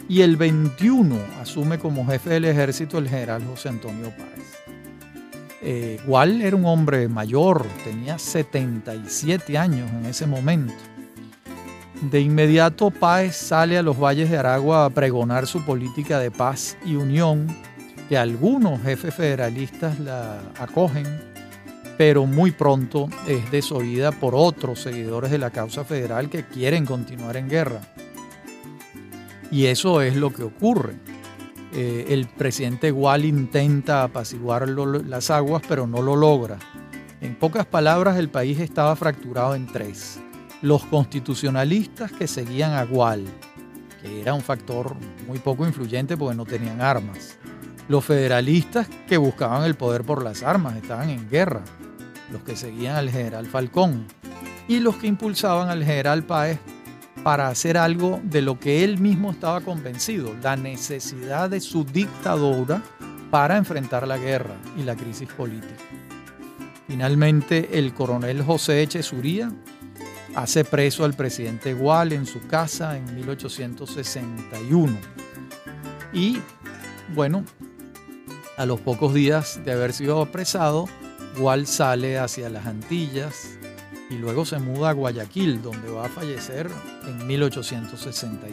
Y 0.08 0.20
el 0.20 0.36
21 0.36 1.16
asume 1.40 1.78
como 1.78 2.06
jefe 2.06 2.30
del 2.30 2.44
ejército 2.44 2.98
el 2.98 3.08
general 3.08 3.44
José 3.44 3.70
Antonio 3.70 4.10
Páez. 4.10 4.63
Eh, 5.66 5.98
era 6.42 6.56
un 6.56 6.66
hombre 6.66 7.08
mayor, 7.08 7.66
tenía 7.84 8.18
77 8.18 9.56
años 9.56 9.90
en 9.92 10.04
ese 10.04 10.26
momento. 10.26 10.74
De 12.02 12.20
inmediato 12.20 12.90
Páez 12.90 13.34
sale 13.34 13.78
a 13.78 13.82
los 13.82 13.98
valles 13.98 14.28
de 14.28 14.36
Aragua 14.36 14.84
a 14.84 14.90
pregonar 14.90 15.46
su 15.46 15.64
política 15.64 16.18
de 16.18 16.30
paz 16.30 16.76
y 16.84 16.96
unión, 16.96 17.46
que 18.10 18.18
algunos 18.18 18.82
jefes 18.82 19.14
federalistas 19.14 19.98
la 20.00 20.38
acogen, 20.58 21.06
pero 21.96 22.26
muy 22.26 22.50
pronto 22.50 23.08
es 23.26 23.50
desoída 23.50 24.12
por 24.12 24.34
otros 24.34 24.82
seguidores 24.82 25.30
de 25.30 25.38
la 25.38 25.48
causa 25.48 25.82
federal 25.84 26.28
que 26.28 26.44
quieren 26.44 26.84
continuar 26.84 27.38
en 27.38 27.48
guerra. 27.48 27.80
Y 29.50 29.66
eso 29.66 30.02
es 30.02 30.14
lo 30.14 30.30
que 30.30 30.42
ocurre. 30.42 30.94
Eh, 31.76 32.06
el 32.10 32.28
presidente 32.28 32.92
Gual 32.92 33.24
intenta 33.24 34.04
apaciguar 34.04 34.68
las 34.68 35.30
aguas, 35.30 35.60
pero 35.68 35.88
no 35.88 36.02
lo 36.02 36.14
logra. 36.14 36.56
En 37.20 37.34
pocas 37.34 37.66
palabras, 37.66 38.16
el 38.16 38.28
país 38.28 38.60
estaba 38.60 38.94
fracturado 38.94 39.56
en 39.56 39.66
tres. 39.66 40.20
Los 40.62 40.84
constitucionalistas 40.84 42.12
que 42.12 42.28
seguían 42.28 42.74
a 42.74 42.84
Gual, 42.84 43.24
que 44.00 44.20
era 44.20 44.34
un 44.34 44.40
factor 44.40 44.94
muy 45.26 45.40
poco 45.40 45.66
influyente 45.66 46.16
porque 46.16 46.36
no 46.36 46.44
tenían 46.44 46.80
armas. 46.80 47.38
Los 47.88 48.04
federalistas 48.04 48.88
que 49.08 49.16
buscaban 49.16 49.64
el 49.64 49.74
poder 49.74 50.04
por 50.04 50.22
las 50.22 50.44
armas, 50.44 50.76
estaban 50.76 51.10
en 51.10 51.28
guerra. 51.28 51.64
Los 52.30 52.42
que 52.44 52.54
seguían 52.54 52.94
al 52.94 53.10
general 53.10 53.46
Falcón. 53.46 54.06
Y 54.68 54.78
los 54.78 54.96
que 54.96 55.08
impulsaban 55.08 55.68
al 55.70 55.84
general 55.84 56.22
Páez 56.22 56.60
para 57.24 57.48
hacer 57.48 57.78
algo 57.78 58.20
de 58.22 58.42
lo 58.42 58.60
que 58.60 58.84
él 58.84 58.98
mismo 59.00 59.30
estaba 59.30 59.62
convencido, 59.62 60.36
la 60.42 60.56
necesidad 60.56 61.48
de 61.48 61.60
su 61.60 61.82
dictadura 61.84 62.82
para 63.30 63.56
enfrentar 63.56 64.06
la 64.06 64.18
guerra 64.18 64.54
y 64.76 64.82
la 64.82 64.94
crisis 64.94 65.28
política. 65.32 65.82
Finalmente, 66.86 67.78
el 67.78 67.94
coronel 67.94 68.42
José 68.42 68.82
Echesuría 68.82 69.50
hace 70.34 70.64
preso 70.64 71.04
al 71.04 71.14
presidente 71.14 71.72
Gual 71.72 72.12
en 72.12 72.26
su 72.26 72.46
casa 72.46 72.96
en 72.98 73.14
1861. 73.14 74.96
Y, 76.12 76.38
bueno, 77.14 77.42
a 78.58 78.66
los 78.66 78.80
pocos 78.80 79.14
días 79.14 79.60
de 79.64 79.72
haber 79.72 79.94
sido 79.94 80.20
apresado, 80.20 80.88
Gual 81.38 81.66
sale 81.66 82.18
hacia 82.18 82.50
las 82.50 82.66
Antillas, 82.66 83.58
y 84.10 84.14
luego 84.14 84.44
se 84.44 84.58
muda 84.58 84.90
a 84.90 84.92
Guayaquil, 84.92 85.62
donde 85.62 85.90
va 85.90 86.06
a 86.06 86.08
fallecer 86.08 86.70
en 87.06 87.26
1862. 87.26 88.50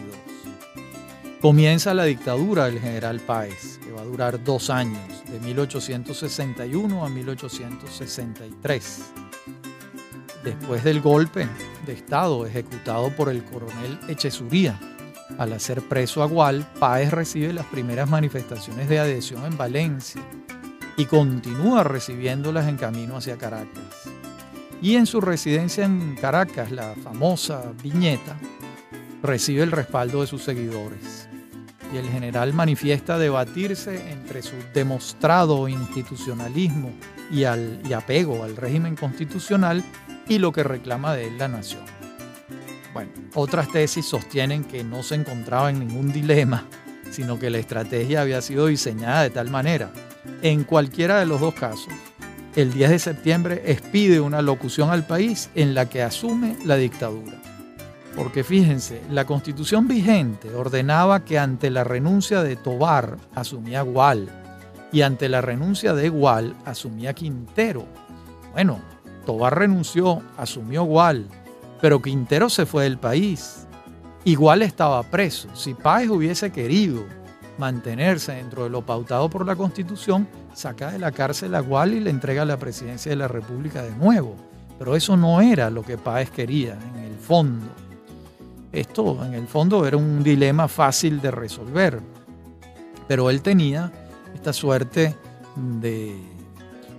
Comienza 1.41 1.93
la 1.93 2.03
dictadura 2.05 2.65
del 2.65 2.79
general 2.79 3.19
Páez, 3.19 3.79
que 3.79 3.91
va 3.91 4.01
a 4.01 4.05
durar 4.05 4.43
dos 4.43 4.69
años, 4.69 5.23
de 5.25 5.39
1861 5.39 7.03
a 7.03 7.09
1863. 7.09 9.01
Después 10.43 10.83
del 10.83 11.01
golpe 11.01 11.47
de 11.85 11.93
Estado 11.93 12.45
ejecutado 12.45 13.09
por 13.15 13.29
el 13.29 13.43
coronel 13.43 13.99
Echesuría, 14.07 14.79
al 15.37 15.53
hacer 15.53 15.81
preso 15.81 16.21
a 16.21 16.27
Gual, 16.27 16.67
Páez 16.79 17.11
recibe 17.11 17.53
las 17.53 17.65
primeras 17.65 18.07
manifestaciones 18.09 18.87
de 18.87 18.99
adhesión 18.99 19.45
en 19.45 19.57
Valencia 19.57 20.21
y 20.97 21.05
continúa 21.05 21.83
recibiéndolas 21.83 22.67
en 22.67 22.77
camino 22.77 23.17
hacia 23.17 23.37
Caracas. 23.37 24.10
Y 24.81 24.95
en 24.95 25.05
su 25.05 25.21
residencia 25.21 25.85
en 25.85 26.15
Caracas, 26.15 26.71
la 26.71 26.95
famosa 26.95 27.71
Viñeta, 27.83 28.35
recibe 29.21 29.61
el 29.61 29.71
respaldo 29.71 30.21
de 30.21 30.27
sus 30.27 30.43
seguidores. 30.43 31.27
Y 31.93 31.97
el 31.97 32.09
general 32.09 32.53
manifiesta 32.53 33.19
debatirse 33.19 34.11
entre 34.11 34.41
su 34.41 34.55
demostrado 34.73 35.67
institucionalismo 35.67 36.91
y, 37.29 37.43
al, 37.43 37.81
apego 37.93 38.43
al 38.43 38.55
régimen 38.57 38.95
constitucional 38.95 39.83
y 40.27 40.39
lo 40.39 40.51
que 40.51 40.63
reclama 40.63 41.13
de 41.13 41.27
él 41.27 41.37
la 41.37 41.47
nación. 41.47 41.83
Bueno, 42.93 43.11
otras 43.35 43.71
tesis 43.71 44.05
sostienen 44.05 44.63
que 44.63 44.83
no 44.83 45.03
se 45.03 45.15
encontraba 45.15 45.69
en 45.69 45.79
ningún 45.79 46.11
dilema, 46.11 46.65
sino 47.11 47.37
que 47.37 47.51
la 47.51 47.59
estrategia 47.59 48.21
había 48.21 48.41
sido 48.41 48.65
diseñada 48.65 49.21
de 49.23 49.29
tal 49.29 49.49
manera. 49.49 49.91
En 50.41 50.63
cualquiera 50.63 51.19
de 51.19 51.25
los 51.25 51.39
dos 51.39 51.53
casos, 51.53 51.93
el 52.55 52.73
10 52.73 52.89
de 52.89 52.99
septiembre 52.99 53.63
expide 53.65 54.19
una 54.19 54.41
locución 54.41 54.89
al 54.89 55.05
país 55.05 55.49
en 55.55 55.73
la 55.73 55.87
que 55.87 56.03
asume 56.03 56.57
la 56.65 56.75
dictadura. 56.75 57.41
Porque 58.15 58.43
fíjense, 58.43 59.01
la 59.09 59.25
constitución 59.25 59.87
vigente 59.87 60.53
ordenaba 60.53 61.23
que 61.23 61.39
ante 61.39 61.69
la 61.69 61.85
renuncia 61.85 62.43
de 62.43 62.57
Tobar 62.57 63.17
asumía 63.35 63.83
Gual 63.83 64.29
y 64.91 65.01
ante 65.03 65.29
la 65.29 65.39
renuncia 65.39 65.93
de 65.93 66.09
Gual 66.09 66.55
asumía 66.65 67.13
Quintero. 67.13 67.85
Bueno, 68.51 68.81
Tobar 69.25 69.57
renunció, 69.57 70.21
asumió 70.37 70.83
Gual, 70.83 71.27
pero 71.79 72.01
Quintero 72.01 72.49
se 72.49 72.65
fue 72.65 72.83
del 72.83 72.97
país. 72.97 73.65
Igual 74.25 74.61
estaba 74.61 75.01
preso. 75.03 75.47
Si 75.55 75.73
Páez 75.73 76.09
hubiese 76.09 76.51
querido 76.51 77.05
mantenerse 77.57 78.33
dentro 78.33 78.65
de 78.65 78.69
lo 78.69 78.85
pautado 78.85 79.29
por 79.29 79.45
la 79.45 79.55
Constitución, 79.55 80.27
saca 80.53 80.91
de 80.91 80.99
la 80.99 81.11
cárcel 81.11 81.55
a 81.55 81.59
Gual 81.59 81.93
y 81.93 81.99
le 81.99 82.09
entrega 82.09 82.45
la 82.45 82.57
presidencia 82.57 83.09
de 83.09 83.15
la 83.15 83.27
República 83.27 83.81
de 83.81 83.95
nuevo. 83.95 84.35
Pero 84.77 84.95
eso 84.95 85.15
no 85.15 85.41
era 85.41 85.69
lo 85.69 85.83
que 85.83 85.97
Páez 85.97 86.31
quería 86.31 86.77
en 86.93 87.03
el 87.03 87.15
fondo. 87.15 87.67
Esto 88.71 89.23
en 89.25 89.33
el 89.33 89.47
fondo 89.47 89.85
era 89.85 89.97
un 89.97 90.23
dilema 90.23 90.67
fácil 90.67 91.21
de 91.21 91.31
resolver. 91.31 91.99
Pero 93.07 93.29
él 93.29 93.41
tenía 93.41 93.91
esta 94.33 94.53
suerte 94.53 95.15
de 95.55 96.15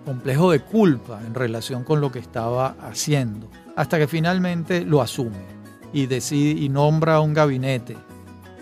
complejo 0.04 0.50
de 0.50 0.60
culpa 0.60 1.20
en 1.26 1.34
relación 1.34 1.84
con 1.84 2.00
lo 2.00 2.12
que 2.12 2.18
estaba 2.18 2.76
haciendo, 2.82 3.48
hasta 3.76 3.98
que 3.98 4.06
finalmente 4.06 4.84
lo 4.84 5.00
asume 5.00 5.44
y 5.92 6.06
decide 6.06 6.60
y 6.60 6.68
nombra 6.68 7.20
un 7.20 7.34
gabinete. 7.34 7.96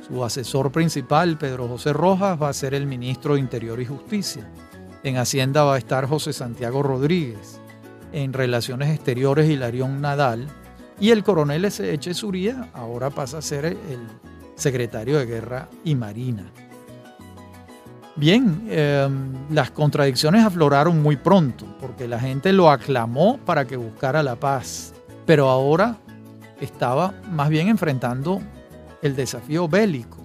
Su 0.07 0.25
asesor 0.25 0.73
principal, 0.73 1.39
Pedro 1.39 1.69
José 1.69 1.93
Rojas, 1.93 2.41
va 2.41 2.49
a 2.49 2.53
ser 2.53 2.75
el 2.75 2.87
ministro 2.87 3.35
de 3.35 3.41
Interior 3.41 3.81
y 3.81 3.87
Justicia. 3.87 4.49
En 5.03 5.17
Hacienda 5.17 5.65
va 5.65 5.77
a 5.77 5.79
estar 5.79 6.07
José 6.07 6.33
Santiago 6.33 6.83
Rodríguez. 6.83 7.59
En 8.13 8.33
Relaciones 8.33 8.91
Exteriores, 8.91 9.49
Hilarión 9.49 10.01
Nadal. 10.01 10.49
Y 10.99 11.11
el 11.11 11.25
coronel 11.25 11.65
Echesuría 11.65 12.69
ahora 12.75 13.09
pasa 13.09 13.39
a 13.39 13.43
ser 13.43 13.65
el 13.65 13.79
secretario 14.57 15.19
de 15.19 15.25
Guerra 15.25 15.69
y 15.85 15.95
Marina. 15.95 16.45
Bien, 18.17 18.67
em, 18.69 19.33
las 19.51 19.71
contradicciones 19.71 20.45
afloraron 20.45 21.01
muy 21.01 21.17
pronto, 21.17 21.65
porque 21.81 22.07
la 22.07 22.21
gente 22.21 22.53
lo 22.53 22.71
aclamó 22.71 23.39
para 23.39 23.67
que 23.67 23.77
buscara 23.77 24.23
la 24.23 24.37
paz, 24.37 24.93
pero 25.25 25.49
ahora 25.49 25.97
estaba 26.61 27.15
más 27.31 27.49
bien 27.49 27.69
enfrentando 27.69 28.43
el 29.01 29.17
desafío 29.17 29.67
bélico 29.67 30.20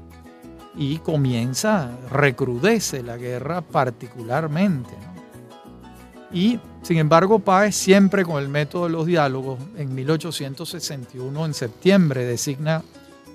y 0.77 0.97
comienza, 0.99 1.91
recrudece 2.11 3.01
la 3.03 3.17
guerra 3.17 3.61
particularmente. 3.61 4.91
Y 6.31 6.59
sin 6.81 6.97
embargo, 6.97 7.39
Páez 7.39 7.75
siempre 7.75 8.23
con 8.23 8.41
el 8.41 8.49
método 8.49 8.85
de 8.85 8.89
los 8.91 9.05
diálogos, 9.05 9.59
en 9.77 9.95
1861, 9.95 11.45
en 11.45 11.53
septiembre, 11.53 12.25
designa 12.25 12.83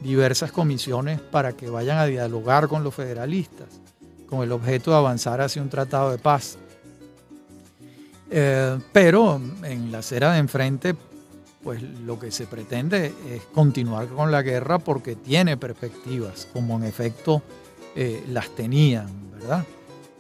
diversas 0.03 0.53
comisiones 0.53 1.21
para 1.21 1.53
que 1.53 1.69
vayan 1.69 1.99
a 1.99 2.07
dialogar 2.07 2.69
con 2.69 2.85
los 2.85 2.95
federalistas, 2.95 3.69
con 4.29 4.43
el 4.43 4.53
objeto 4.53 4.91
de 4.91 4.99
avanzar 4.99 5.41
hacia 5.41 5.63
un 5.63 5.69
tratado 5.69 6.11
de 6.11 6.19
paz. 6.19 6.59
Eh, 8.31 8.79
pero 8.93 9.41
en 9.65 9.91
la 9.91 9.99
acera 9.99 10.33
de 10.33 10.39
enfrente 10.39 10.95
pues 11.63 11.83
lo 11.83 12.19
que 12.19 12.31
se 12.31 12.47
pretende 12.47 13.13
es 13.29 13.43
continuar 13.53 14.09
con 14.09 14.31
la 14.31 14.43
guerra 14.43 14.79
porque 14.79 15.17
tiene 15.17 15.57
perspectivas, 15.57 16.49
como 16.53 16.79
en 16.79 16.85
efecto 16.85 17.43
eh, 17.95 18.25
las 18.29 18.51
tenían, 18.51 19.31
¿verdad? 19.33 19.65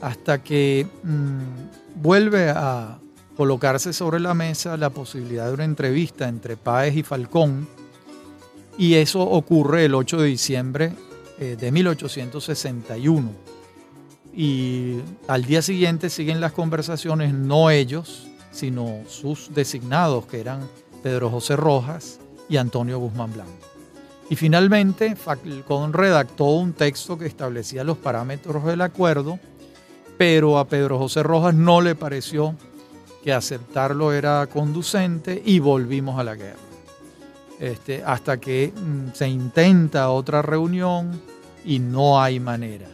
Hasta 0.00 0.42
que 0.42 0.86
mm, 1.02 2.00
vuelve 2.02 2.50
a 2.50 2.98
colocarse 3.36 3.92
sobre 3.92 4.20
la 4.20 4.34
mesa 4.34 4.76
la 4.76 4.90
posibilidad 4.90 5.46
de 5.46 5.54
una 5.54 5.64
entrevista 5.64 6.28
entre 6.28 6.56
Páez 6.56 6.96
y 6.96 7.02
Falcón, 7.02 7.66
y 8.76 8.94
eso 8.94 9.20
ocurre 9.20 9.86
el 9.86 9.94
8 9.94 10.20
de 10.20 10.28
diciembre 10.28 10.92
eh, 11.38 11.56
de 11.58 11.72
1861. 11.72 13.30
Y 14.34 15.00
al 15.26 15.44
día 15.44 15.60
siguiente 15.60 16.08
siguen 16.08 16.40
las 16.40 16.52
conversaciones, 16.52 17.34
no 17.34 17.70
ellos, 17.70 18.28
sino 18.52 19.00
sus 19.08 19.52
designados, 19.54 20.26
que 20.26 20.40
eran 20.40 20.68
Pedro 21.02 21.30
José 21.30 21.56
Rojas 21.56 22.18
y 22.48 22.56
Antonio 22.56 22.98
Guzmán 22.98 23.32
Blanco. 23.32 23.52
Y 24.28 24.36
finalmente, 24.36 25.16
Falcón 25.16 25.92
redactó 25.92 26.44
un 26.44 26.72
texto 26.72 27.18
que 27.18 27.26
establecía 27.26 27.82
los 27.82 27.98
parámetros 27.98 28.64
del 28.64 28.80
acuerdo, 28.80 29.40
pero 30.16 30.58
a 30.58 30.68
Pedro 30.68 30.98
José 30.98 31.22
Rojas 31.22 31.54
no 31.54 31.80
le 31.80 31.94
pareció 31.96 32.54
que 33.24 33.32
aceptarlo 33.32 34.12
era 34.12 34.46
conducente 34.46 35.42
y 35.44 35.58
volvimos 35.58 36.18
a 36.18 36.24
la 36.24 36.36
guerra. 36.36 36.58
Este, 37.58 38.02
hasta 38.04 38.38
que 38.38 38.72
mm, 38.74 39.14
se 39.14 39.28
intenta 39.28 40.08
otra 40.10 40.42
reunión 40.42 41.20
y 41.64 41.78
no 41.78 42.22
hay 42.22 42.40
manera. 42.40 42.86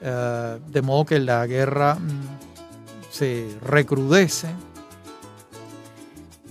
Eh, 0.00 0.58
de 0.66 0.82
modo 0.82 1.04
que 1.04 1.18
la 1.18 1.46
guerra 1.46 1.96
mm, 1.96 3.10
se 3.10 3.48
recrudece 3.60 4.48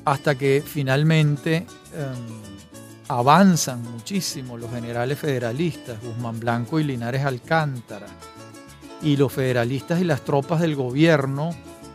hasta 0.06 0.36
que 0.36 0.64
finalmente 0.66 1.58
em, 1.94 2.50
avanzan 3.08 3.82
muchísimo 3.82 4.58
los 4.58 4.72
generales 4.72 5.18
federalistas, 5.18 6.02
Guzmán 6.02 6.40
Blanco 6.40 6.80
y 6.80 6.84
Linares 6.84 7.26
Alcántara, 7.26 8.08
y 9.02 9.18
los 9.18 9.32
federalistas 9.34 10.00
y 10.02 10.04
las 10.04 10.22
tropas 10.22 10.62
del 10.62 10.76
gobierno, 10.76 11.52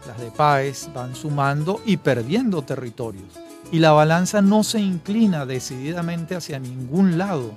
las 0.06 0.18
de 0.18 0.30
Páez, 0.30 0.88
van 0.92 1.14
sumando 1.14 1.80
y 1.84 1.98
perdiendo 1.98 2.62
territorios. 2.62 3.38
Y 3.70 3.78
la 3.78 3.92
balanza 3.92 4.42
no 4.42 4.62
se 4.64 4.80
inclina 4.80 5.46
decididamente 5.46 6.34
hacia 6.34 6.58
ningún 6.58 7.18
lado. 7.18 7.52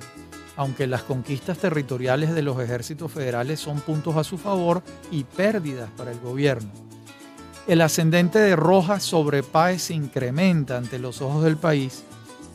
aunque 0.60 0.88
las 0.88 1.04
conquistas 1.04 1.60
territoriales 1.60 2.34
de 2.34 2.41
los 2.41 2.60
ejércitos 2.60 3.12
federales 3.12 3.60
son 3.60 3.80
puntos 3.80 4.16
a 4.16 4.24
su 4.24 4.39
favor 4.39 4.82
y 5.12 5.24
pérdidas 5.24 5.88
para 5.95 6.12
el 6.12 6.20
gobierno. 6.20 6.72
El 7.68 7.82
ascendente 7.82 8.39
de 8.39 8.55
Rojas 8.55 9.03
sobre 9.03 9.43
Páez 9.43 9.84
se 9.84 9.93
incrementa 9.93 10.78
ante 10.78 10.99
los 10.99 11.22
ojos 11.22 11.43
del 11.43 11.57
país 11.57 12.05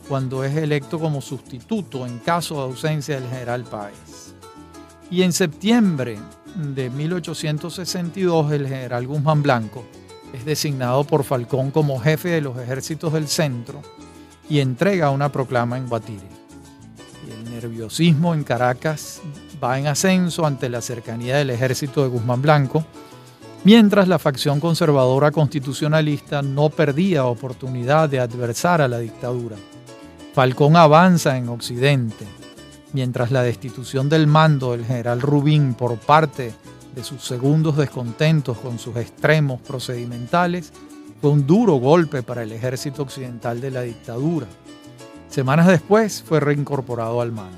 cuando 0.09 0.43
es 0.43 0.55
electo 0.57 0.99
como 0.99 1.21
sustituto 1.21 2.07
en 2.07 2.17
caso 2.17 2.55
de 2.55 2.61
ausencia 2.61 3.19
del 3.19 3.29
general 3.29 3.63
Páez. 3.63 4.33
Y 5.11 5.21
en 5.21 5.31
septiembre 5.31 6.17
de 6.55 6.89
1862 6.89 8.51
el 8.53 8.67
general 8.67 9.05
Guzmán 9.05 9.43
Blanco 9.43 9.85
es 10.33 10.45
designado 10.45 11.03
por 11.03 11.23
Falcón 11.23 11.69
como 11.69 11.99
jefe 11.99 12.29
de 12.29 12.41
los 12.41 12.57
ejércitos 12.57 13.13
del 13.13 13.27
centro 13.27 13.83
y 14.49 14.61
entrega 14.61 15.11
una 15.11 15.31
proclama 15.31 15.77
en 15.77 15.87
Guatire. 15.87 16.27
El 17.29 17.51
nerviosismo 17.51 18.33
en 18.33 18.43
Caracas 18.43 19.21
va 19.63 19.77
en 19.77 19.85
ascenso 19.85 20.43
ante 20.43 20.69
la 20.69 20.81
cercanía 20.81 21.37
del 21.37 21.51
ejército 21.51 22.01
de 22.01 22.09
Guzmán 22.09 22.41
Blanco, 22.41 22.83
mientras 23.63 24.07
la 24.07 24.19
facción 24.19 24.59
conservadora 24.59 25.31
constitucionalista 25.31 26.41
no 26.41 26.69
perdía 26.69 27.25
oportunidad 27.25 28.09
de 28.09 28.19
adversar 28.19 28.81
a 28.81 28.87
la 28.87 28.99
dictadura. 28.99 29.55
Falcón 30.33 30.75
avanza 30.75 31.37
en 31.37 31.49
Occidente, 31.49 32.25
mientras 32.93 33.31
la 33.31 33.43
destitución 33.43 34.09
del 34.09 34.27
mando 34.27 34.71
del 34.71 34.85
general 34.85 35.21
Rubín 35.21 35.73
por 35.75 35.97
parte 35.97 36.53
de 36.95 37.03
sus 37.03 37.23
segundos 37.23 37.77
descontentos 37.77 38.57
con 38.57 38.79
sus 38.79 38.95
extremos 38.97 39.61
procedimentales 39.61 40.71
fue 41.21 41.31
un 41.31 41.47
duro 41.47 41.75
golpe 41.75 42.21
para 42.21 42.43
el 42.43 42.51
ejército 42.51 43.03
occidental 43.03 43.61
de 43.61 43.71
la 43.71 43.81
dictadura. 43.81 44.45
Semanas 45.29 45.67
después 45.67 46.21
fue 46.21 46.39
reincorporado 46.39 47.21
al 47.21 47.31
mando. 47.31 47.57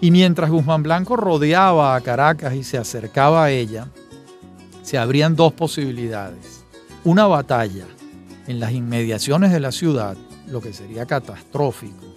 Y 0.00 0.10
mientras 0.10 0.50
Guzmán 0.50 0.82
Blanco 0.82 1.16
rodeaba 1.16 1.94
a 1.94 2.00
Caracas 2.00 2.54
y 2.54 2.64
se 2.64 2.76
acercaba 2.76 3.44
a 3.44 3.50
ella, 3.50 3.86
se 4.82 4.98
abrían 4.98 5.36
dos 5.36 5.52
posibilidades. 5.52 6.64
Una 7.04 7.26
batalla 7.26 7.86
en 8.46 8.60
las 8.60 8.72
inmediaciones 8.72 9.52
de 9.52 9.60
la 9.60 9.72
ciudad, 9.72 10.16
lo 10.48 10.60
que 10.60 10.72
sería 10.72 11.06
catastrófico, 11.06 12.14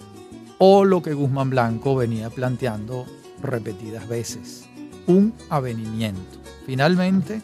o 0.58 0.84
lo 0.84 1.02
que 1.02 1.14
Guzmán 1.14 1.50
Blanco 1.50 1.96
venía 1.96 2.30
planteando 2.30 3.06
repetidas 3.42 4.08
veces, 4.08 4.68
un 5.06 5.34
avenimiento. 5.48 6.38
Finalmente, 6.66 7.40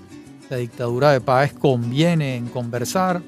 la 0.51 0.57
dictadura 0.57 1.13
de 1.13 1.21
Páez 1.21 1.53
conviene 1.53 2.37
en 2.37 2.49
conversar 2.49 3.23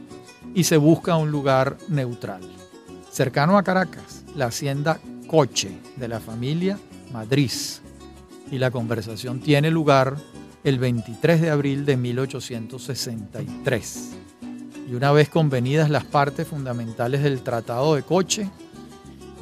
y 0.55 0.65
se 0.65 0.77
busca 0.77 1.17
un 1.17 1.31
lugar 1.31 1.77
neutral. 1.89 2.43
Cercano 3.11 3.57
a 3.57 3.63
Caracas, 3.63 4.25
la 4.35 4.47
hacienda 4.47 4.99
Coche 5.27 5.71
de 5.97 6.09
la 6.09 6.21
familia 6.21 6.79
Madrid. 7.13 7.51
Y 8.51 8.59
la 8.59 8.71
conversación 8.71 9.41
tiene 9.41 9.71
lugar 9.71 10.17
el 10.65 10.79
23 10.79 11.43
de 11.43 11.51
abril 11.51 11.85
de 11.85 11.97
1863. 11.97 14.11
Y 14.91 14.95
una 14.95 15.13
vez 15.13 15.29
convenidas 15.29 15.91
las 15.91 16.05
partes 16.05 16.49
fundamentales 16.49 17.23
del 17.23 17.43
Tratado 17.43 17.95
de 17.95 18.03
Coche, 18.03 18.51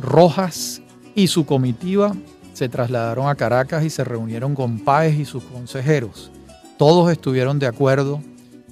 Rojas 0.00 0.82
y 1.14 1.28
su 1.28 1.46
comitiva 1.46 2.14
se 2.52 2.68
trasladaron 2.68 3.28
a 3.28 3.34
Caracas 3.34 3.84
y 3.84 3.90
se 3.90 4.04
reunieron 4.04 4.54
con 4.54 4.80
Páez 4.80 5.18
y 5.18 5.24
sus 5.24 5.42
consejeros. 5.44 6.30
Todos 6.76 7.10
estuvieron 7.10 7.58
de 7.58 7.66
acuerdo 7.66 8.20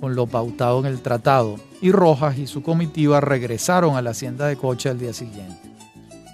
con 0.01 0.17
lo 0.17 0.27
pautado 0.27 0.81
en 0.81 0.87
el 0.87 1.01
tratado 1.01 1.57
y 1.81 1.93
Rojas 1.93 2.39
y 2.39 2.47
su 2.47 2.63
comitiva 2.63 3.21
regresaron 3.21 3.97
a 3.97 4.03
la 4.03 4.11
hacienda 4.11 4.47
de 4.47 4.57
Coche 4.57 4.89
al 4.89 4.99
día 4.99 5.13
siguiente. 5.13 5.71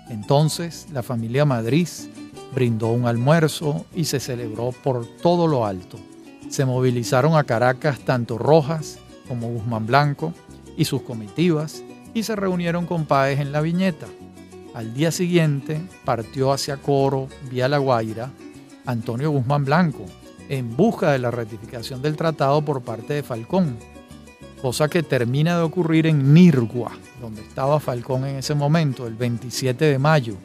Entonces 0.08 0.86
la 0.92 1.02
familia 1.02 1.44
Madrid 1.44 1.88
brindó 2.54 2.88
un 2.88 3.06
almuerzo 3.06 3.84
y 3.94 4.04
se 4.04 4.20
celebró 4.20 4.72
por 4.72 5.06
todo 5.06 5.46
lo 5.46 5.66
alto. 5.66 5.98
Se 6.48 6.64
movilizaron 6.64 7.36
a 7.36 7.44
Caracas 7.44 8.00
tanto 8.00 8.38
Rojas 8.38 8.98
como 9.28 9.48
Guzmán 9.48 9.86
Blanco 9.86 10.32
y 10.76 10.84
sus 10.84 11.02
comitivas 11.02 11.82
y 12.14 12.22
se 12.22 12.36
reunieron 12.36 12.86
con 12.86 13.06
Páez 13.06 13.40
en 13.40 13.52
la 13.52 13.60
viñeta. 13.60 14.06
Al 14.74 14.94
día 14.94 15.10
siguiente 15.10 15.80
partió 16.04 16.52
hacia 16.52 16.76
Coro, 16.76 17.28
vía 17.50 17.68
La 17.68 17.78
Guaira, 17.78 18.30
Antonio 18.86 19.30
Guzmán 19.30 19.64
Blanco, 19.64 20.04
en 20.48 20.76
busca 20.76 21.12
de 21.12 21.18
la 21.18 21.30
ratificación 21.30 22.00
del 22.02 22.16
tratado 22.16 22.62
por 22.62 22.82
parte 22.82 23.14
de 23.14 23.22
Falcón, 23.22 23.76
cosa 24.62 24.88
que 24.88 25.02
termina 25.02 25.56
de 25.56 25.62
ocurrir 25.62 26.06
en 26.06 26.32
Nirgua, 26.32 26.92
donde 27.20 27.42
estaba 27.42 27.80
Falcón 27.80 28.26
en 28.26 28.36
ese 28.36 28.54
momento, 28.54 29.06
el 29.06 29.14
27 29.14 29.84
de 29.84 29.98
mayo, 29.98 30.36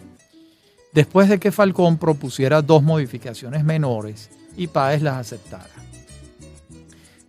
después 0.91 1.29
de 1.29 1.39
que 1.39 1.51
Falcón 1.51 1.97
propusiera 1.97 2.61
dos 2.61 2.81
modificaciones 2.81 3.63
menores 3.63 4.29
y 4.57 4.67
Páez 4.67 5.01
las 5.01 5.17
aceptara. 5.17 5.69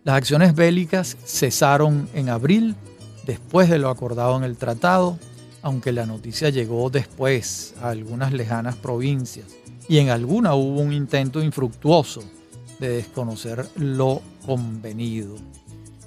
Las 0.03 0.17
acciones 0.17 0.53
bélicas 0.53 1.15
cesaron 1.25 2.09
en 2.13 2.27
abril, 2.27 2.75
después 3.25 3.69
de 3.69 3.79
lo 3.79 3.89
acordado 3.89 4.35
en 4.35 4.43
el 4.43 4.57
tratado, 4.57 5.17
aunque 5.61 5.93
la 5.93 6.05
noticia 6.05 6.49
llegó 6.49 6.89
después 6.89 7.73
a 7.81 7.89
algunas 7.89 8.33
lejanas 8.33 8.75
provincias 8.75 9.45
y 9.87 9.99
en 9.99 10.09
alguna 10.09 10.55
hubo 10.55 10.81
un 10.81 10.91
intento 10.91 11.41
infructuoso 11.41 12.21
de 12.79 12.89
desconocer 12.89 13.65
lo 13.75 14.21
convenido. 14.45 15.35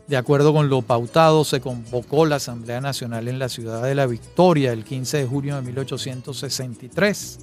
De 0.08 0.18
acuerdo 0.18 0.52
con 0.52 0.68
lo 0.68 0.82
pautado, 0.82 1.42
se 1.44 1.62
convocó 1.62 2.26
la 2.26 2.36
Asamblea 2.36 2.82
Nacional 2.82 3.28
en 3.28 3.38
la 3.38 3.48
ciudad 3.48 3.82
de 3.82 3.94
La 3.94 4.06
Victoria 4.06 4.72
el 4.72 4.84
15 4.84 5.18
de 5.18 5.26
junio 5.26 5.56
de 5.56 5.62
1863, 5.62 7.38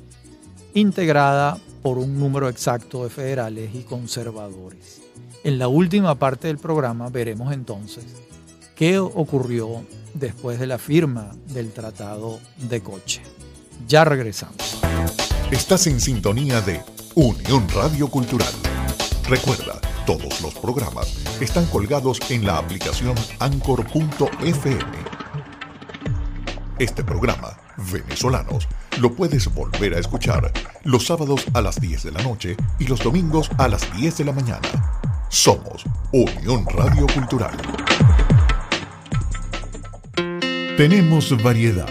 integrada 0.76 1.58
por 1.82 1.98
un 1.98 2.20
número 2.20 2.48
exacto 2.48 3.04
de 3.04 3.10
federales 3.10 3.74
y 3.74 3.82
conservadores. 3.82 5.03
En 5.44 5.60
la 5.60 5.68
última 5.68 6.16
parte 6.16 6.48
del 6.48 6.58
programa 6.58 7.10
veremos 7.10 7.52
entonces 7.52 8.06
qué 8.76 8.98
ocurrió 8.98 9.86
después 10.14 10.58
de 10.58 10.68
la 10.68 10.78
firma 10.78 11.32
del 11.48 11.74
Tratado 11.74 12.40
de 12.70 12.82
Coche. 12.82 13.22
Ya 13.86 14.06
regresamos. 14.06 14.80
Estás 15.52 15.88
en 15.88 16.00
sintonía 16.00 16.62
de 16.62 16.82
Unión 17.16 17.68
Radio 17.76 18.08
Cultural. 18.08 18.54
Recuerda, 19.28 19.82
todos 20.06 20.40
los 20.40 20.54
programas 20.56 21.14
están 21.42 21.66
colgados 21.66 22.20
en 22.30 22.46
la 22.46 22.58
aplicación 22.58 23.16
anchor.fm. 23.40 24.80
Este 26.80 27.04
programa, 27.04 27.58
Venezolanos, 27.92 28.70
lo 29.02 29.14
puedes 29.14 29.54
volver 29.54 29.96
a 29.96 30.00
escuchar 30.00 30.54
los 30.86 31.06
sábados 31.06 31.44
a 31.54 31.60
las 31.60 31.82
10 31.82 32.04
de 32.04 32.12
la 32.14 32.24
noche 32.24 32.56
y 32.80 32.88
los 32.88 33.04
domingos 33.04 33.52
a 33.58 33.68
las 33.68 33.94
10 33.98 34.20
de 34.20 34.26
la 34.26 34.32
mañana. 34.32 34.70
Somos 35.34 35.84
Unión 36.12 36.64
Radio 36.68 37.08
Cultural. 37.08 37.58
Tenemos 40.78 41.36
variedad, 41.42 41.90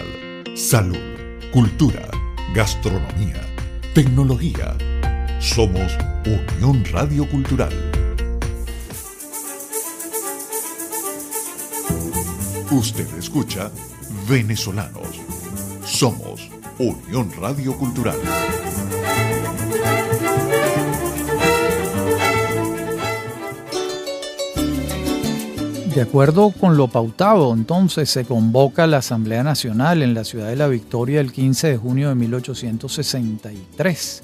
salud, 0.55 0.97
cultura, 1.51 2.07
gastronomía, 2.55 3.41
tecnología. 3.93 4.77
Somos 5.41 5.91
Unión 6.25 6.85
Radio 6.85 7.29
Cultural. 7.29 7.73
Usted 12.71 13.13
escucha 13.19 13.69
Venezolanos. 14.29 15.19
Somos 15.83 16.49
Unión 16.79 17.29
Radio 17.37 17.77
Cultural. 17.77 18.19
De 25.93 26.01
acuerdo 26.01 26.49
con 26.49 26.75
lo 26.75 26.87
pautado, 26.87 27.53
entonces 27.53 28.09
se 28.09 28.25
convoca 28.25 28.87
la 28.87 28.97
Asamblea 28.97 29.43
Nacional 29.43 30.01
en 30.01 30.15
la 30.15 30.23
ciudad 30.23 30.47
de 30.47 30.55
La 30.55 30.67
Victoria 30.67 31.21
el 31.21 31.31
15 31.31 31.67
de 31.67 31.77
junio 31.77 32.09
de 32.09 32.15
1863, 32.15 34.23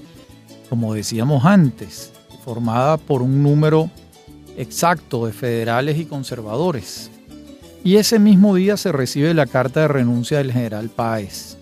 como 0.68 0.96
decíamos 0.96 1.46
antes, 1.46 2.12
formada 2.44 2.98
por 2.98 3.22
un 3.22 3.44
número 3.44 3.92
exacto 4.58 5.28
de 5.28 5.32
federales 5.32 6.00
y 6.00 6.06
conservadores. 6.06 7.12
Y 7.84 7.98
ese 7.98 8.18
mismo 8.18 8.56
día 8.56 8.76
se 8.76 8.92
recibe 8.92 9.36
la 9.36 9.46
carta 9.46 9.82
de 9.82 9.90
renuncia 9.90 10.40
del 10.40 10.52
general 10.52 10.90
Páez 10.90 11.58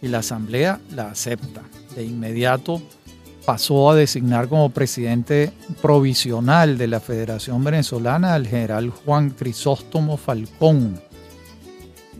y 0.00 0.06
la 0.06 0.18
Asamblea 0.18 0.78
la 0.94 1.10
acepta. 1.10 1.62
De 1.96 2.04
inmediato 2.04 2.80
pasó 3.44 3.90
a 3.90 3.94
designar 3.94 4.48
como 4.48 4.70
presidente 4.70 5.52
provisional 5.80 6.78
de 6.78 6.86
la 6.86 7.00
Federación 7.00 7.64
Venezolana 7.64 8.34
al 8.34 8.46
general 8.46 8.90
Juan 8.90 9.30
Crisóstomo 9.30 10.16
Falcón. 10.16 11.00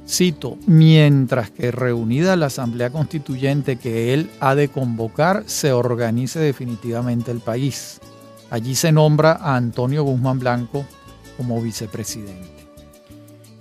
Cito, 0.06 0.58
mientras 0.66 1.50
que 1.50 1.70
reunida 1.70 2.36
la 2.36 2.46
Asamblea 2.46 2.90
Constituyente 2.90 3.76
que 3.76 4.12
él 4.12 4.30
ha 4.40 4.54
de 4.54 4.68
convocar, 4.68 5.44
se 5.46 5.72
organice 5.72 6.40
definitivamente 6.40 7.30
el 7.30 7.40
país. 7.40 8.00
Allí 8.50 8.74
se 8.74 8.92
nombra 8.92 9.32
a 9.32 9.56
Antonio 9.56 10.02
Guzmán 10.02 10.40
Blanco 10.40 10.84
como 11.36 11.62
vicepresidente. 11.62 12.50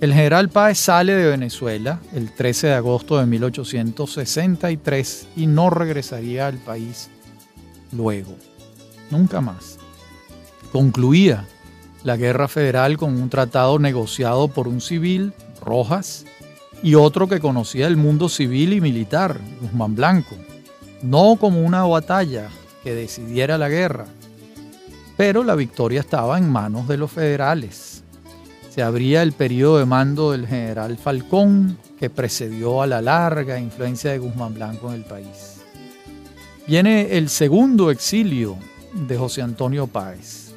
El 0.01 0.13
general 0.13 0.49
Páez 0.49 0.79
sale 0.79 1.13
de 1.13 1.29
Venezuela 1.29 2.01
el 2.13 2.33
13 2.33 2.67
de 2.67 2.73
agosto 2.73 3.19
de 3.19 3.27
1863 3.27 5.27
y 5.35 5.45
no 5.45 5.69
regresaría 5.69 6.47
al 6.47 6.57
país 6.57 7.11
luego, 7.91 8.35
nunca 9.09 9.41
más. 9.41 9.77
Concluía 10.71 11.45
la 12.03 12.17
guerra 12.17 12.47
federal 12.47 12.97
con 12.97 13.15
un 13.21 13.29
tratado 13.29 13.77
negociado 13.77 14.47
por 14.47 14.67
un 14.67 14.81
civil, 14.81 15.33
Rojas, 15.63 16.25
y 16.83 16.95
otro 16.95 17.27
que 17.27 17.39
conocía 17.39 17.87
el 17.87 17.97
mundo 17.97 18.27
civil 18.27 18.73
y 18.73 18.81
militar, 18.81 19.39
Guzmán 19.61 19.95
Blanco, 19.95 20.35
no 21.03 21.35
como 21.39 21.61
una 21.61 21.83
batalla 21.83 22.49
que 22.83 22.95
decidiera 22.95 23.57
la 23.57 23.69
guerra, 23.69 24.05
pero 25.15 25.43
la 25.43 25.55
victoria 25.55 25.99
estaba 25.99 26.37
en 26.37 26.49
manos 26.49 26.87
de 26.87 26.97
los 26.97 27.11
federales. 27.11 28.03
Se 28.69 28.81
abría 28.81 29.21
el 29.21 29.33
periodo 29.33 29.77
de 29.77 29.85
mando 29.85 30.31
del 30.31 30.47
general 30.47 30.97
Falcón, 30.97 31.77
que 31.99 32.09
precedió 32.09 32.81
a 32.81 32.87
la 32.87 33.01
larga 33.01 33.59
influencia 33.59 34.11
de 34.11 34.17
Guzmán 34.17 34.55
Blanco 34.55 34.89
en 34.89 34.95
el 34.95 35.03
país. 35.03 35.50
Viene 36.71 37.17
el 37.17 37.27
segundo 37.27 37.91
exilio 37.91 38.55
de 38.93 39.17
José 39.17 39.41
Antonio 39.41 39.87
Páez. 39.87 40.53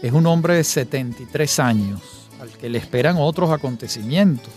Es 0.00 0.12
un 0.12 0.28
hombre 0.28 0.54
de 0.54 0.62
73 0.62 1.58
años, 1.58 2.28
al 2.40 2.50
que 2.50 2.68
le 2.68 2.78
esperan 2.78 3.16
otros 3.18 3.50
acontecimientos. 3.50 4.52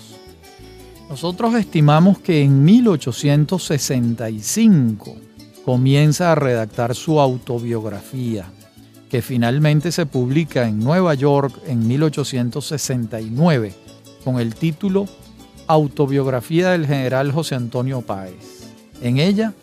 Nosotros 1.09 1.55
estimamos 1.55 2.19
que 2.19 2.43
en 2.43 2.63
1865 2.63 5.15
comienza 5.65 6.31
a 6.31 6.35
redactar 6.35 6.93
su 6.93 7.19
autobiografía, 7.19 8.45
que 9.09 9.23
finalmente 9.23 9.91
se 9.91 10.05
publica 10.05 10.67
en 10.67 10.77
Nueva 10.77 11.15
York 11.15 11.59
en 11.65 11.87
1869 11.87 13.73
con 14.23 14.39
el 14.39 14.53
título 14.53 15.07
Autobiografía 15.65 16.69
del 16.69 16.85
general 16.85 17.31
José 17.31 17.55
Antonio 17.55 18.01
Páez. 18.01 18.59
En 19.01 19.17
ella 19.17 19.55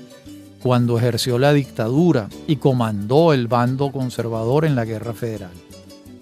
cuando 0.62 0.98
ejerció 0.98 1.36
la 1.36 1.52
dictadura 1.52 2.28
y 2.46 2.58
comandó 2.58 3.32
el 3.32 3.48
bando 3.48 3.90
conservador 3.90 4.64
en 4.64 4.76
la 4.76 4.84
Guerra 4.84 5.14
Federal. 5.14 5.50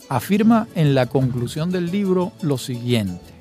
Afirma 0.09 0.69
en 0.75 0.95
la 0.95 1.05
conclusión 1.05 1.71
del 1.71 1.91
libro 1.91 2.33
lo 2.41 2.57
siguiente. 2.57 3.35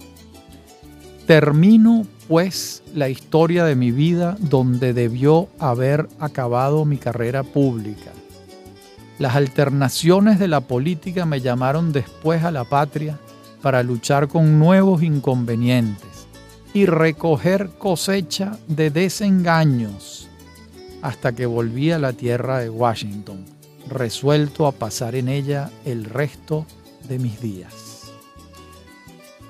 Termino 1.25 2.05
pues 2.27 2.83
la 2.93 3.09
historia 3.09 3.63
de 3.63 3.75
mi 3.75 3.91
vida 3.91 4.37
donde 4.39 4.93
debió 4.93 5.47
haber 5.59 6.07
acabado 6.19 6.85
mi 6.85 6.97
carrera 6.97 7.43
pública. 7.43 8.11
Las 9.19 9.35
alternaciones 9.35 10.37
de 10.37 10.47
la 10.47 10.61
política 10.61 11.25
me 11.25 11.41
llamaron 11.41 11.91
después 11.91 12.43
a 12.43 12.51
la 12.51 12.65
patria 12.65 13.17
para 13.61 13.81
luchar 13.81 14.27
con 14.27 14.59
nuevos 14.59 15.01
inconvenientes 15.01 16.27
y 16.73 16.85
recoger 16.85 17.69
cosecha 17.77 18.57
de 18.67 18.91
desengaños 18.91 20.27
hasta 21.01 21.31
que 21.33 21.45
volví 21.45 21.91
a 21.91 21.99
la 21.99 22.13
tierra 22.13 22.59
de 22.59 22.69
Washington, 22.69 23.45
resuelto 23.89 24.67
a 24.67 24.71
pasar 24.71 25.15
en 25.15 25.29
ella 25.29 25.71
el 25.85 26.05
resto 26.05 26.65
de 27.07 27.19
mis 27.19 27.39
días. 27.41 28.11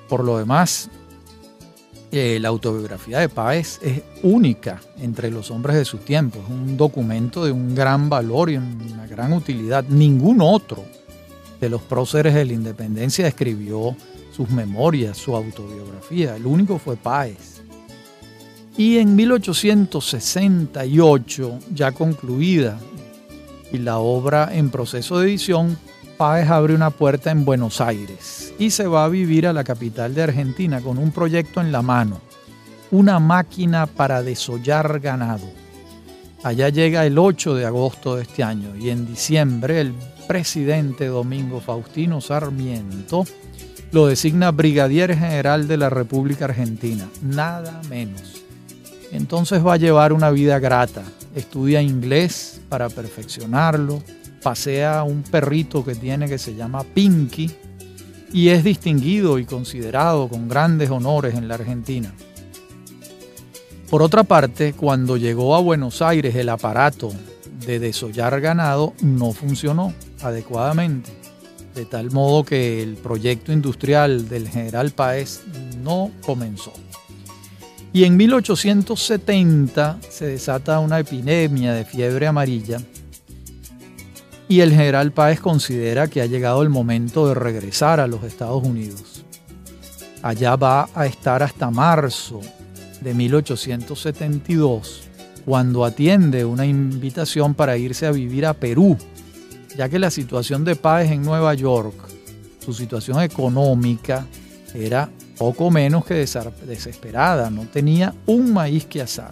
Por 0.08 0.24
lo 0.24 0.38
demás, 0.38 0.90
eh, 2.18 2.40
la 2.40 2.50
autobiografía 2.50 3.20
de 3.20 3.30
Páez 3.30 3.80
es 3.82 4.02
única 4.24 4.82
entre 5.00 5.30
los 5.30 5.52
hombres 5.52 5.76
de 5.76 5.86
su 5.86 6.00
tiempo, 6.00 6.40
es 6.44 6.50
un 6.50 6.76
documento 6.76 7.46
de 7.46 7.52
un 7.52 7.76
gran 7.76 8.10
valor 8.10 8.50
y 8.50 8.58
una 8.58 9.06
gran 9.08 9.34
utilidad. 9.34 9.84
Ningún 9.86 10.42
otro 10.42 10.84
de 11.62 11.70
los 11.70 11.82
próceres 11.82 12.34
de 12.34 12.46
la 12.46 12.54
independencia 12.54 13.28
escribió 13.28 13.96
sus 14.36 14.50
memorias, 14.50 15.18
su 15.18 15.36
autobiografía. 15.36 16.36
El 16.36 16.46
único 16.46 16.78
fue 16.80 16.98
Páez. 16.98 17.62
Y 18.78 18.98
en 18.98 19.16
1868, 19.16 21.60
ya 21.74 21.92
concluida 21.92 22.80
y 23.72 23.78
la 23.80 23.98
obra 24.00 24.50
en 24.54 24.70
proceso 24.70 25.20
de 25.20 25.28
edición, 25.28 25.78
Páez 26.18 26.50
abre 26.50 26.74
una 26.74 26.90
puerta 26.90 27.30
en 27.30 27.46
Buenos 27.46 27.80
Aires 27.80 28.52
y 28.58 28.72
se 28.72 28.88
va 28.88 29.06
a 29.06 29.10
vivir 29.10 29.46
a 29.46 29.54
la 29.54 29.64
capital 29.64 30.16
de 30.16 30.24
Argentina 30.24 30.82
con 30.82 30.98
un 30.98 31.12
proyecto 31.12 31.62
en 31.62 31.72
la 31.72 31.84
mano, 31.84 32.20
una 32.90 33.20
máquina 33.20 33.86
para 33.86 34.24
desollar 34.24 35.00
ganado. 35.00 35.46
Allá 36.44 36.70
llega 36.70 37.06
el 37.06 37.20
8 37.20 37.54
de 37.54 37.68
agosto 37.68 38.16
de 38.16 38.24
este 38.24 38.44
año 38.44 38.76
y 38.76 38.90
en 38.90 39.06
diciembre 39.06 39.80
el 39.80 39.94
presidente 40.28 41.06
Domingo 41.06 41.62
Faustino 41.62 42.20
Sarmiento 42.20 43.24
lo 43.92 44.08
designa 44.08 44.52
brigadier 44.52 45.16
general 45.16 45.68
de 45.68 45.78
la 45.78 45.92
República 45.92 46.46
Argentina, 46.46 47.08
nada 47.22 47.80
menos. 47.90 48.42
Entonces 49.12 49.66
va 49.66 49.74
a 49.74 49.78
llevar 49.78 50.14
una 50.14 50.32
vida 50.32 50.58
grata, 50.58 51.04
estudia 51.36 51.82
inglés 51.82 52.60
para 52.70 52.90
perfeccionarlo, 52.90 54.02
pasea 54.42 55.04
un 55.04 55.24
perrito 55.24 55.84
que 55.84 55.96
tiene 55.96 56.28
que 56.28 56.38
se 56.38 56.56
llama 56.56 56.84
Pinky 56.84 57.52
y 58.32 58.50
es 58.50 58.64
distinguido 58.64 59.40
y 59.40 59.46
considerado 59.46 60.28
con 60.28 60.48
grandes 60.48 60.90
honores 60.90 61.36
en 61.36 61.48
la 61.48 61.56
Argentina. 61.56 62.14
Por 63.90 64.02
otra 64.02 64.24
parte, 64.24 64.74
cuando 64.74 65.16
llegó 65.16 65.56
a 65.56 65.62
Buenos 65.62 66.02
Aires 66.02 66.36
el 66.36 66.50
aparato 66.50 67.12
de 67.66 67.80
desollar 67.80 68.40
ganado 68.42 68.94
no 69.02 69.32
funcionó 69.32 69.94
adecuadamente, 70.22 71.12
de 71.74 71.86
tal 71.86 72.12
modo 72.12 72.44
que 72.44 72.84
el 72.84 72.96
proyecto 72.96 73.52
industrial 73.52 74.28
del 74.28 74.50
general 74.50 74.92
Páez 74.92 75.42
no 75.82 76.12
comenzó. 76.26 76.74
Y 77.94 78.04
en 78.04 78.18
1870 78.18 80.00
se 80.10 80.28
desata 80.28 80.80
una 80.80 81.00
epidemia 81.00 81.74
de 81.74 81.86
fiebre 81.86 82.28
amarilla 82.28 82.80
y 84.50 84.62
el 84.62 84.72
general 84.72 85.12
Páez 85.12 85.40
considera 85.42 86.08
que 86.08 86.22
ha 86.22 86.26
llegado 86.26 86.62
el 86.62 86.70
momento 86.70 87.28
de 87.28 87.34
regresar 87.34 88.00
a 88.00 88.08
los 88.08 88.24
Estados 88.24 88.64
Unidos. 88.64 89.26
Allá 90.22 90.56
va 90.56 90.90
a 90.96 91.06
estar 91.06 91.44
hasta 91.44 91.70
marzo 91.70 92.42
de 93.02 93.14
1872, 93.14 95.04
cuando 95.46 95.86
atiende 95.86 96.46
una 96.46 96.66
invitación 96.66 97.54
para 97.54 97.78
irse 97.78 98.06
a 98.06 98.12
vivir 98.12 98.46
a 98.46 98.54
Perú, 98.54 98.98
ya 99.76 99.90
que 99.90 100.00
la 100.00 100.10
situación 100.10 100.66
de 100.66 100.76
Páez 100.76 101.12
en 101.12 101.22
Nueva 101.22 101.54
York, 101.54 101.96
su 102.60 102.74
situación 102.74 103.22
económica, 103.22 104.26
era 104.74 105.10
poco 105.38 105.70
menos 105.72 106.06
que 106.06 106.16
desesperada, 106.16 107.50
no 107.50 107.64
tenía 107.64 108.14
un 108.26 108.54
maíz 108.54 108.86
que 108.86 109.02
asar. 109.02 109.32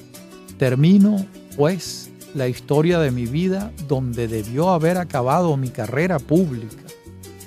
termino 0.57 1.25
pues 1.55 2.09
la 2.35 2.49
historia 2.49 2.99
de 2.99 3.11
mi 3.11 3.25
vida 3.25 3.71
donde 3.87 4.27
debió 4.27 4.71
haber 4.71 4.97
acabado 4.97 5.55
mi 5.55 5.69
carrera 5.69 6.19
pública. 6.19 6.83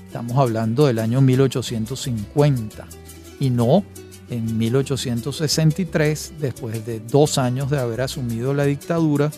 Estamos 0.06 0.38
hablando 0.38 0.86
del 0.86 1.00
año 1.00 1.20
1850 1.20 2.86
y 3.40 3.50
no 3.50 3.84
en 4.30 4.58
1863, 4.58 6.34
después 6.40 6.84
de 6.84 7.00
dos 7.00 7.38
años 7.38 7.70
de 7.70 7.78
haber 7.78 8.00
asumido 8.00 8.54
la 8.54 8.64
dictadura, 8.64 9.30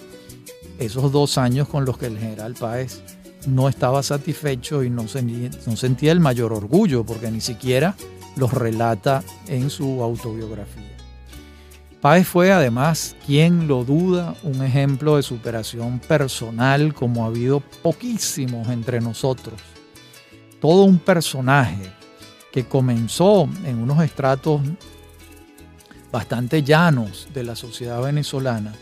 esos 0.78 1.12
dos 1.12 1.38
años 1.38 1.68
con 1.68 1.84
los 1.84 1.98
que 1.98 2.06
el 2.06 2.18
general 2.18 2.54
Páez 2.54 3.02
no 3.46 3.68
estaba 3.68 4.02
satisfecho 4.02 4.82
y 4.82 4.90
no 4.90 5.08
sentía, 5.08 5.50
no 5.66 5.76
sentía 5.76 6.12
el 6.12 6.20
mayor 6.20 6.52
orgullo, 6.52 7.04
porque 7.04 7.30
ni 7.30 7.40
siquiera 7.40 7.94
los 8.36 8.52
relata 8.52 9.22
en 9.46 9.70
su 9.70 10.02
autobiografía. 10.02 10.84
Páez 12.00 12.28
fue 12.28 12.52
además, 12.52 13.16
quien 13.26 13.66
lo 13.66 13.84
duda, 13.84 14.36
un 14.44 14.62
ejemplo 14.62 15.16
de 15.16 15.24
superación 15.24 15.98
personal 15.98 16.94
como 16.94 17.24
ha 17.24 17.26
habido 17.26 17.60
poquísimos 17.82 18.68
entre 18.68 19.00
nosotros. 19.00 19.60
Todo 20.60 20.84
un 20.84 20.98
personaje 20.98 21.97
comenzó 22.64 23.48
en 23.64 23.78
unos 23.78 24.02
estratos 24.02 24.62
bastante 26.10 26.62
llanos 26.62 27.28
de 27.34 27.44
la 27.44 27.54
sociedad 27.54 28.02
venezolana, 28.02 28.74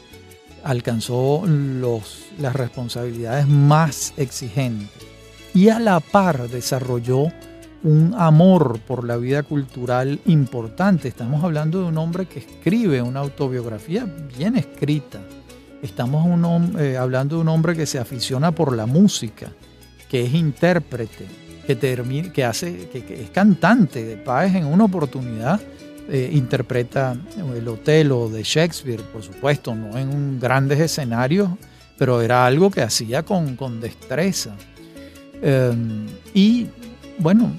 alcanzó 0.64 1.43
los, 1.47 2.27
las 2.39 2.55
responsabilidades 2.55 3.47
más 3.49 4.14
exigentes 4.16 4.91
y 5.55 5.68
a 5.68 5.79
la 5.79 6.01
par 6.01 6.49
desarrolló 6.49 7.29
un 7.83 8.14
amor 8.18 8.81
por 8.81 9.05
la 9.05 9.16
vida 9.16 9.43
cultural 9.43 10.20
importante. 10.27 11.09
Estamos 11.09 11.45
hablando 11.45 11.81
de 11.81 11.85
un 11.87 11.99
hombre 11.99 12.27
que 12.27 12.41
escribe 12.41 13.01
una 13.01 13.20
autobiografía 13.20 14.07
bien 14.37 14.57
escrita. 14.57 15.20
Estamos 15.83 16.27
eh, 16.79 16.97
hablando 16.97 17.37
de 17.37 17.43
un 17.43 17.49
hombre 17.49 17.77
que 17.77 17.87
se 17.87 17.99
aficiona 17.99 18.51
por 18.53 18.77
la 18.77 18.87
música, 18.87 19.53
que 20.09 20.24
es 20.24 20.35
intérprete, 20.35 21.27
que, 21.66 22.30
que, 22.32 22.44
hace, 22.44 22.88
que, 22.88 23.22
es 23.22 23.30
cantante 23.30 24.04
de 24.04 24.16
Páez 24.16 24.54
en 24.54 24.66
una 24.66 24.84
oportunidad. 24.84 25.60
Eh, 26.08 26.30
interpreta 26.34 27.16
el 27.54 27.66
Otelo 27.66 28.28
de 28.28 28.44
Shakespeare, 28.44 29.02
por 29.12 29.24
supuesto, 29.24 29.74
no 29.74 29.98
en 29.98 30.38
grandes 30.38 30.78
escenarios, 30.78 31.50
pero 31.98 32.22
era 32.22 32.46
algo 32.46 32.70
que 32.70 32.82
hacía 32.82 33.24
con, 33.24 33.80
destreza. 33.80 34.54
Em, 35.42 36.06
y 36.32 36.68
bueno, 37.18 37.50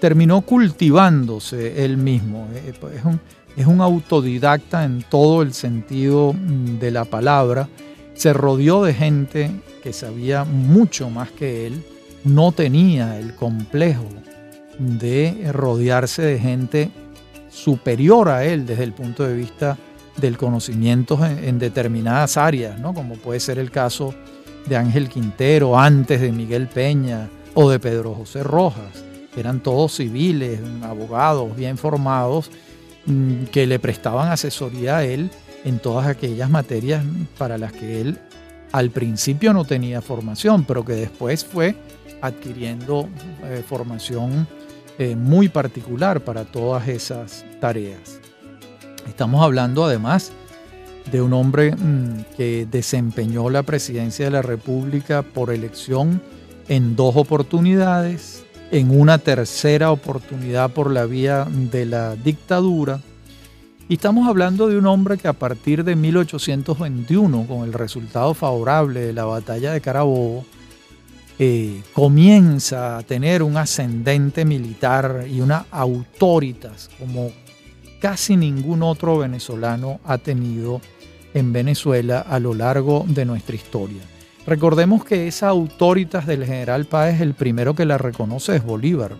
terminó 0.00 0.40
cultivándose 0.40 1.84
él 1.84 1.96
mismo. 1.96 2.48
Eh, 2.52 2.74
es 2.96 3.04
un, 3.04 3.20
es 3.56 3.66
un 3.66 3.80
autodidacta 3.80 4.84
en 4.84 5.04
todo 5.08 5.42
el 5.42 5.54
sentido 5.54 6.32
mm, 6.32 6.80
de 6.80 6.90
la 6.90 7.04
palabra. 7.04 7.68
Se 8.14 8.32
rodeó 8.32 8.82
de 8.82 8.92
gente 8.92 9.52
que 9.84 9.92
sabía 9.92 10.42
mucho 10.42 11.10
más 11.10 11.30
que 11.30 11.68
él 11.68 11.84
no 12.26 12.50
tenía 12.50 13.18
el 13.18 13.34
complejo 13.34 14.04
de 14.78 15.48
rodearse 15.52 16.22
de 16.22 16.38
gente 16.40 16.90
superior 17.48 18.28
a 18.28 18.44
él 18.44 18.66
desde 18.66 18.82
el 18.82 18.92
punto 18.92 19.24
de 19.24 19.34
vista 19.34 19.78
del 20.16 20.36
conocimiento 20.36 21.24
en, 21.24 21.60
determinadas 21.60 22.36
áreas, 22.36 22.80
¿no? 22.80 22.92
como 22.94 23.14
puede 23.14 23.38
ser 23.38 23.60
el 23.60 23.70
caso 23.70 24.12
de 24.66 24.76
Ángel 24.76 25.08
Quintero 25.08 25.78
antes 25.78 26.20
de 26.20 26.32
Miguel 26.32 26.66
Peña 26.66 27.28
o 27.54 27.70
de 27.70 27.78
Pedro 27.78 28.12
José 28.14 28.42
Rojas. 28.42 29.04
Eran 29.36 29.60
todos 29.60 29.94
civiles, 29.94 30.60
abogados 30.82 31.54
bien 31.54 31.78
formados 31.78 32.50
mm, 33.04 33.44
que 33.52 33.66
le 33.66 33.78
prestaban 33.78 34.32
asesoría 34.32 34.96
a 34.96 35.04
él 35.04 35.30
en 35.64 35.78
todas 35.78 36.08
aquellas 36.08 36.50
materias 36.50 37.04
para 37.38 37.56
las 37.56 37.72
que 37.72 38.00
él 38.00 38.18
al 38.72 38.90
principio 38.90 39.52
no 39.52 39.64
tenía 39.64 40.02
formación, 40.02 40.64
pero 40.64 40.84
que 40.84 40.94
después 40.94 41.44
fue 41.44 41.76
adquiriendo 42.20 43.08
eh, 43.44 43.62
formación 43.66 44.46
eh, 44.98 45.14
muy 45.16 45.48
particular 45.48 46.20
para 46.20 46.44
todas 46.44 46.88
esas 46.88 47.44
tareas. 47.60 48.20
Estamos 49.06 49.42
hablando 49.42 49.84
además 49.84 50.32
de 51.10 51.22
un 51.22 51.32
hombre 51.32 51.74
mm, 51.76 52.34
que 52.36 52.66
desempeñó 52.70 53.50
la 53.50 53.62
presidencia 53.62 54.24
de 54.24 54.30
la 54.30 54.42
República 54.42 55.22
por 55.22 55.50
elección 55.50 56.20
en 56.68 56.96
dos 56.96 57.16
oportunidades, 57.16 58.44
en 58.70 58.98
una 58.98 59.18
tercera 59.18 59.92
oportunidad 59.92 60.70
por 60.70 60.90
la 60.90 61.06
vía 61.06 61.46
de 61.50 61.86
la 61.86 62.16
dictadura. 62.16 63.00
Y 63.88 63.94
estamos 63.94 64.28
hablando 64.28 64.66
de 64.66 64.76
un 64.76 64.86
hombre 64.86 65.16
que 65.16 65.28
a 65.28 65.32
partir 65.32 65.84
de 65.84 65.94
1821, 65.94 67.46
con 67.46 67.62
el 67.62 67.72
resultado 67.72 68.34
favorable 68.34 69.00
de 69.00 69.12
la 69.12 69.24
batalla 69.24 69.72
de 69.72 69.80
Carabobo, 69.80 70.44
eh, 71.38 71.82
comienza 71.92 72.96
a 72.96 73.02
tener 73.02 73.42
un 73.42 73.58
ascendente 73.58 74.46
militar 74.46 75.26
y 75.30 75.40
una 75.42 75.66
autoritas 75.70 76.88
como 76.98 77.30
casi 78.00 78.36
ningún 78.36 78.82
otro 78.82 79.18
venezolano 79.18 80.00
ha 80.04 80.16
tenido 80.16 80.80
en 81.34 81.52
Venezuela 81.52 82.20
a 82.20 82.38
lo 82.38 82.54
largo 82.54 83.04
de 83.06 83.26
nuestra 83.26 83.54
historia. 83.54 84.00
Recordemos 84.46 85.04
que 85.04 85.26
esa 85.26 85.48
autoritas 85.48 86.26
del 86.26 86.46
general 86.46 86.86
Páez, 86.86 87.20
el 87.20 87.34
primero 87.34 87.74
que 87.74 87.84
la 87.84 87.98
reconoce 87.98 88.56
es 88.56 88.64
Bolívar. 88.64 89.16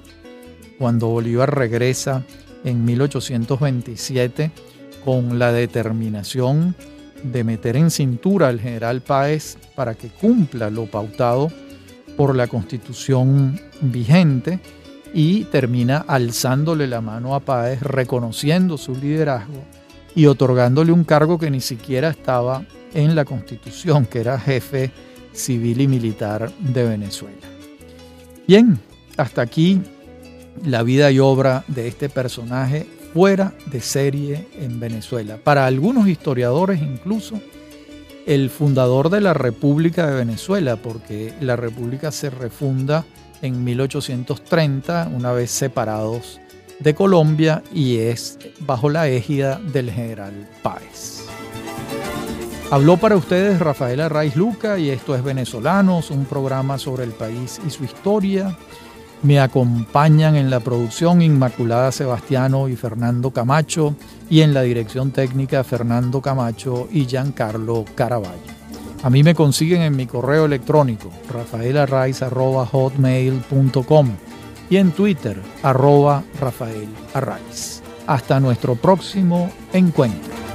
Cuando 0.78 1.08
Bolívar 1.08 1.54
regresa 1.54 2.24
en 2.64 2.84
1827 2.84 4.52
con 5.04 5.38
la 5.38 5.52
determinación 5.52 6.74
de 7.22 7.44
meter 7.44 7.76
en 7.76 7.90
cintura 7.90 8.48
al 8.48 8.60
general 8.60 9.02
Páez 9.02 9.58
para 9.74 9.94
que 9.94 10.08
cumpla 10.08 10.70
lo 10.70 10.86
pautado 10.86 11.50
por 12.16 12.34
la 12.34 12.46
constitución 12.46 13.60
vigente 13.80 14.60
y 15.12 15.44
termina 15.44 16.04
alzándole 16.06 16.86
la 16.86 17.00
mano 17.00 17.34
a 17.34 17.40
Páez, 17.40 17.80
reconociendo 17.80 18.76
su 18.76 18.94
liderazgo 18.94 19.62
y 20.14 20.26
otorgándole 20.26 20.92
un 20.92 21.04
cargo 21.04 21.38
que 21.38 21.50
ni 21.50 21.60
siquiera 21.60 22.10
estaba 22.10 22.64
en 22.94 23.14
la 23.14 23.24
constitución, 23.24 24.06
que 24.06 24.20
era 24.20 24.38
jefe 24.38 24.90
civil 25.32 25.82
y 25.82 25.88
militar 25.88 26.50
de 26.58 26.88
Venezuela. 26.88 27.46
Bien, 28.46 28.78
hasta 29.16 29.42
aquí 29.42 29.82
la 30.64 30.82
vida 30.82 31.10
y 31.10 31.18
obra 31.18 31.64
de 31.68 31.88
este 31.88 32.08
personaje 32.08 32.86
fuera 33.12 33.54
de 33.66 33.80
serie 33.80 34.46
en 34.58 34.80
Venezuela. 34.80 35.38
Para 35.42 35.66
algunos 35.66 36.08
historiadores 36.08 36.80
incluso 36.80 37.40
el 38.26 38.50
fundador 38.50 39.08
de 39.08 39.20
la 39.20 39.34
República 39.34 40.06
de 40.08 40.16
Venezuela, 40.16 40.76
porque 40.76 41.32
la 41.40 41.56
República 41.56 42.10
se 42.10 42.28
refunda 42.28 43.04
en 43.40 43.62
1830, 43.64 45.10
una 45.14 45.32
vez 45.32 45.50
separados 45.52 46.40
de 46.80 46.94
Colombia, 46.94 47.62
y 47.72 47.98
es 47.98 48.38
bajo 48.60 48.90
la 48.90 49.08
égida 49.08 49.60
del 49.72 49.90
general 49.90 50.48
Páez. 50.62 51.24
Habló 52.68 52.96
para 52.96 53.16
ustedes 53.16 53.60
Rafael 53.60 54.00
Arraiz 54.00 54.34
Luca 54.34 54.76
y 54.76 54.90
esto 54.90 55.14
es 55.14 55.22
Venezolanos, 55.22 56.10
un 56.10 56.24
programa 56.24 56.78
sobre 56.78 57.04
el 57.04 57.12
país 57.12 57.60
y 57.64 57.70
su 57.70 57.84
historia. 57.84 58.58
Me 59.22 59.38
acompañan 59.38 60.34
en 60.34 60.50
la 60.50 60.58
producción 60.58 61.22
Inmaculada 61.22 61.92
Sebastiano 61.92 62.68
y 62.68 62.74
Fernando 62.74 63.30
Camacho 63.30 63.94
y 64.28 64.40
en 64.40 64.52
la 64.54 64.62
dirección 64.62 65.10
técnica 65.10 65.64
Fernando 65.64 66.20
Camacho 66.20 66.88
y 66.90 67.06
Giancarlo 67.06 67.84
Caraballo. 67.94 68.56
A 69.02 69.10
mí 69.10 69.22
me 69.22 69.34
consiguen 69.34 69.82
en 69.82 69.94
mi 69.94 70.06
correo 70.06 70.46
electrónico 70.46 71.10
rafaelarraiz.hotmail.com 71.30 74.16
y 74.68 74.76
en 74.76 74.90
Twitter 74.92 75.40
arroba 75.62 76.24
Rafael 76.40 76.88
Hasta 78.06 78.40
nuestro 78.40 78.74
próximo 78.74 79.50
encuentro. 79.72 80.45